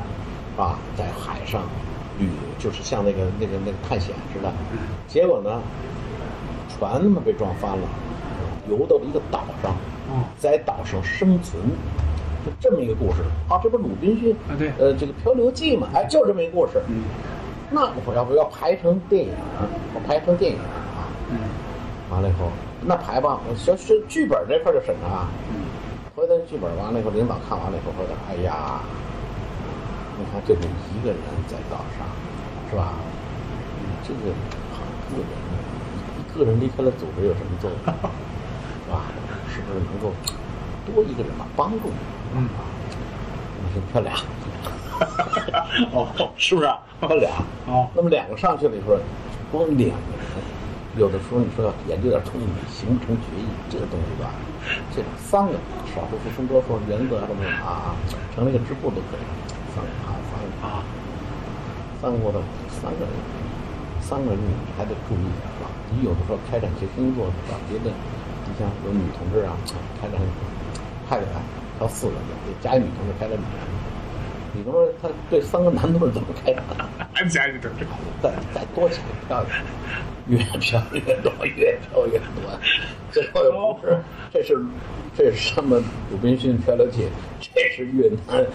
[0.58, 1.64] 啊，在海上
[2.18, 4.52] 旅，就是像那个那个那个探险似的。
[5.08, 5.62] 结果呢，
[6.70, 7.88] 船他妈被撞翻了，
[8.70, 9.76] 游到了一个岛上，
[10.38, 11.62] 在岛上生存，
[12.46, 13.22] 就这么一个故事。
[13.50, 16.82] 啊，这不鲁滨逊啊对呃，这个漂流记嘛，哎，就这么一个故事。
[16.88, 17.04] 嗯，
[17.70, 19.32] 那我要不要拍成电影？
[19.94, 21.12] 我拍成电影啊。
[21.30, 21.38] 嗯，
[22.10, 22.50] 完了以后，
[22.88, 25.26] 那排吧，我说是剧本这块儿就审查。
[25.50, 25.66] 嗯，
[26.16, 28.80] 回头剧本完了以后，领导看完了以后说的，哎呀，
[30.20, 31.18] 你看就你一个人
[31.48, 32.06] 在岛上，
[32.70, 32.94] 是吧？
[34.04, 34.20] 这个
[34.72, 35.34] 好个人，
[36.20, 37.80] 一个人离开了组织有什么作用？
[37.82, 39.02] 是吧？
[39.50, 40.14] 是不是能够
[40.86, 41.96] 多一个人嘛，帮助你？
[42.36, 42.62] 嗯啊，
[43.64, 44.16] 我说漂亮。
[45.92, 46.78] 哦，是不是啊？
[47.02, 47.30] 他俩
[47.68, 48.96] 哦那么两个上去了以后，
[49.52, 50.26] 光两个人，
[50.98, 54.32] 有的时候你说要研究点东西，形不成决议，这个东西吧，
[54.96, 55.52] 这种三个
[55.92, 57.96] 少数服从多数，原则什么的啊，
[58.34, 59.24] 成立个支部都可以，
[59.76, 60.84] 三个啊，三个啊，
[62.00, 62.40] 三个的
[62.72, 63.12] 三个人，
[64.00, 65.68] 三个人你还得注意是吧？
[65.92, 67.60] 你有的时候开展一些工作是吧？
[67.68, 67.92] 别的，
[68.48, 69.52] 你像有女同志啊，
[70.00, 70.16] 开展
[71.10, 71.44] 派给他
[71.78, 72.24] 挑四个人，
[72.64, 73.76] 加一女同志开展女同志。
[74.56, 76.64] 你说他对三个男同志怎么开展？
[77.12, 77.70] 还加一个这
[78.24, 79.52] 再再多几个漂亮，
[80.28, 82.60] 越漂越多，越漂越多。
[83.12, 83.98] 最后也不是，
[84.34, 84.58] 这是
[85.18, 85.82] 这是什么？
[86.12, 87.08] 鲁滨逊漂流记，
[87.40, 88.46] 这是越南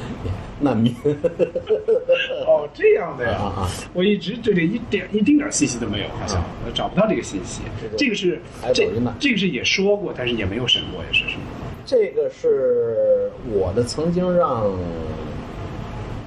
[0.60, 0.94] 难民。
[2.46, 3.68] 哦，这样的呀啊啊！
[3.94, 7.62] 我一直对这一点一丁点儿信息都没有，好像我找不到这个信息。
[7.96, 8.40] 这个是
[8.74, 11.42] 这这个是也说过，但是也没有审过，也是是吗？
[11.86, 14.64] 这个是我的曾经让，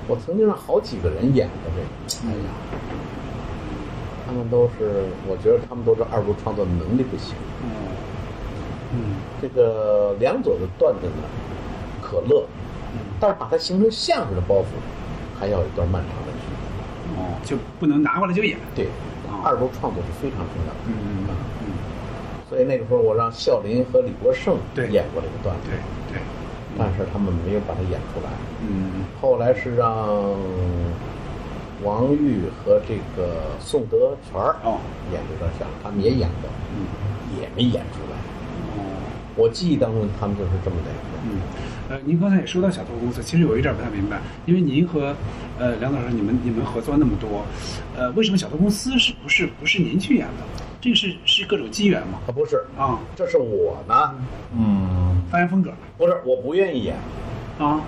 [0.07, 2.33] 我曾经让好几个人演过这个。
[2.33, 3.12] 哎呀，他
[4.33, 7.35] 们都是，我觉得他们都是二度创作能力不行。
[7.63, 7.69] 嗯
[8.95, 8.97] 嗯
[9.41, 11.23] 这个梁左的段子呢，
[12.01, 12.45] 可乐，
[13.19, 14.65] 但是把它形成相声的包袱，
[15.39, 17.21] 还要一段漫长的距离。
[17.21, 18.57] 哦，就不能拿过来就演。
[18.75, 18.85] 对
[19.29, 20.79] 哦，二度创作是非常重要的。
[20.87, 21.27] 嗯嗯
[21.61, 21.65] 嗯，
[22.49, 25.69] 所以那个时候我让笑林和李国盛对演过这个段子，
[26.09, 26.21] 对对，
[26.77, 28.29] 但是他们没有把它演出来。
[28.61, 29.89] 嗯后来是让
[31.83, 34.79] 王玉和这个宋德全儿哦。
[35.11, 36.85] 演这段相声，他们也演过，嗯。
[37.41, 38.17] 也没演出来。
[38.77, 38.85] 哦。
[39.35, 41.01] 我记忆当中他们就是这么演的。
[41.25, 41.41] 嗯，
[41.89, 45.15] 呃，您刚才也说到小偷公司，其实我有一点不太明白，因为您和
[45.57, 47.43] 呃梁老师你们你们合作那么多，
[47.97, 50.43] 呃，为什么小偷公司是不是不是您去演的？
[50.79, 52.19] 这个是是各种机缘吗？
[52.27, 54.13] 啊，不是，啊，这是我呢，
[54.55, 56.95] 嗯，发言风格不是，我不愿意演，
[57.57, 57.81] 啊，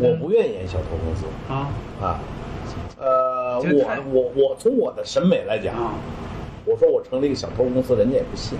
[0.00, 1.26] 我不愿意演小偷公司。
[1.52, 1.68] 啊。
[2.00, 2.18] 啊。
[3.00, 5.92] 呃，我我我从我的审美来讲，啊，
[6.64, 8.58] 我说我成立一个小偷公司，人家也不信。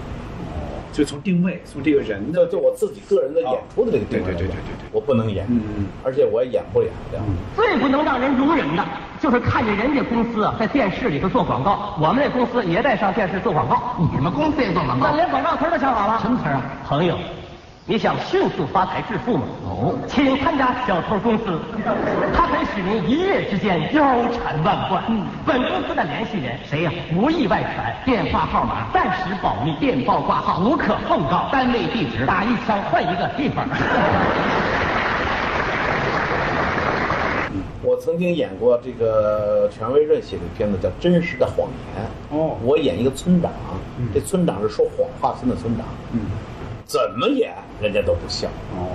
[0.93, 7.19] 就从定位从这个人的就就我自己个人的演出的这个定位对对对对对我不能演，嗯而且我也演不了的。
[7.57, 8.85] 最不能让人容忍的，
[9.21, 13.97] 就是看见人家公司啊在电视里头做广告，我们这公司也得上电视做广告。
[14.15, 15.09] 你们公司也做广告？
[15.11, 16.21] 那连广告词都想好了。
[16.23, 16.63] 什么词啊？
[16.87, 17.19] 朋友，
[17.87, 19.43] 你想迅速发财致富吗？
[19.63, 21.61] 哦，请参加小偷公司，
[22.33, 25.05] 它可以使您一夜之间腰缠万贯。
[25.09, 33.69] 嗯，本公司的联系人谁呀、无意外传，电话号码暂时保密，电报挂号无可奉告，单位地址打一枪换一个地方。
[37.83, 42.07] 我曾经演过这个权威润写的片子叫《真实的谎言》。
[42.35, 43.53] 哦我演一个村长，
[43.99, 46.21] 嗯这村长是说谎话村的村长，嗯
[46.85, 48.49] 怎么演人家都不笑。
[48.77, 48.89] 哦，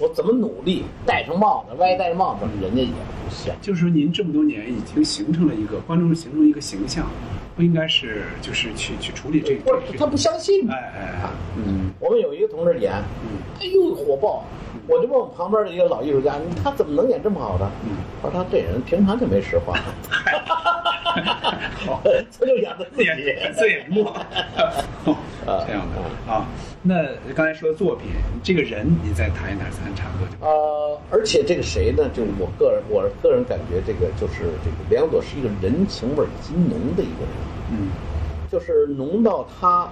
[0.00, 3.52] 我怎么努力，戴上帽子，歪戴帽子，人家也不笑。
[3.60, 7.06] 就是说您这么多年已经形成了一个观众形成一个形象，
[7.56, 10.68] 不应该是就是去去处理这个不是他不相信。
[10.70, 11.90] 哎哎哎，嗯。
[12.00, 12.92] 我们有一个同志演，
[13.60, 14.44] 哎呦火爆，
[14.86, 17.68] 我就问我旁边的一个老艺术家，他怎么能演这么好的？
[17.84, 17.96] 嗯。
[18.22, 19.78] 他说他这人平常就没实话，
[21.86, 26.46] 好这就演的自己演本色演这样的啊。
[26.82, 26.94] 那
[27.34, 28.10] 刚才说作品，
[28.42, 30.46] 这个人你再谈一谈，咱差不多就。
[30.46, 32.08] 呃，而且这个谁呢？
[32.14, 37.32] 就我个人，我个人感觉，这个就是这个梁朵是一个人情味儿极浓的一个人，
[37.72, 37.88] 嗯
[38.50, 39.88] 就是浓到他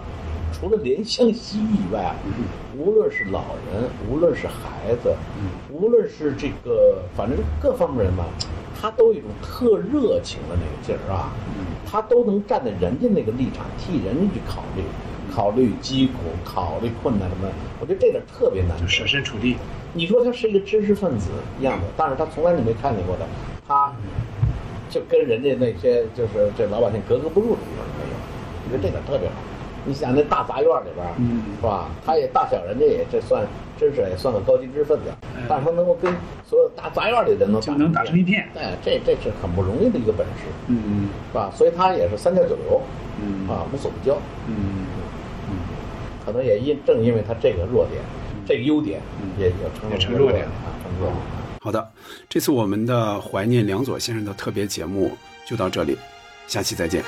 [0.52, 2.14] 除了怜香惜玉以外啊，
[2.78, 5.14] 无论是老人，无论是孩子，
[5.70, 8.24] 无论是这个，反正各方面人吧，
[8.80, 11.32] 他都有一种特热情的那个劲儿啊，
[11.84, 14.82] 他都能站在人家那个立场，替人家去考虑，
[15.34, 16.12] 考虑疾苦，
[16.44, 17.52] 考虑困难什么的。
[17.80, 18.78] 我觉得这点特别难。
[18.80, 19.56] 就设身处地。
[19.92, 21.30] 你说他是一个知识分子
[21.60, 23.26] 样子，但是他从来你没看见过的，
[23.66, 23.92] 他
[24.88, 28.16] 就跟人家那些就是这老百姓格格不入的地方没有。
[28.64, 29.34] 我觉得这点特别好。
[29.86, 31.88] 你想那大杂院里边，嗯是吧？
[32.04, 33.46] 他也大小人家也这算
[33.78, 35.04] 真是也算个高级知识分子，
[35.48, 36.12] 但是他能够跟
[36.44, 41.50] 所有大杂院里的人能打成一片哎，这这是很不容易的一个本事，嗯是吧？
[41.54, 42.82] 所以他也是三教九流，
[43.22, 44.18] 嗯啊，无所不教。
[44.48, 44.54] 嗯
[45.48, 45.56] 嗯
[46.24, 48.02] 可能也因正因为他这个弱点，
[48.44, 49.00] 这个优点，
[49.38, 51.16] 也也成嗯也了成弱点啊，成弱点。
[51.60, 51.88] 好的，
[52.28, 55.12] 这次我们的怀念梁左先生的特别节目
[55.48, 55.96] 就到这里，
[56.48, 57.04] 下期再见。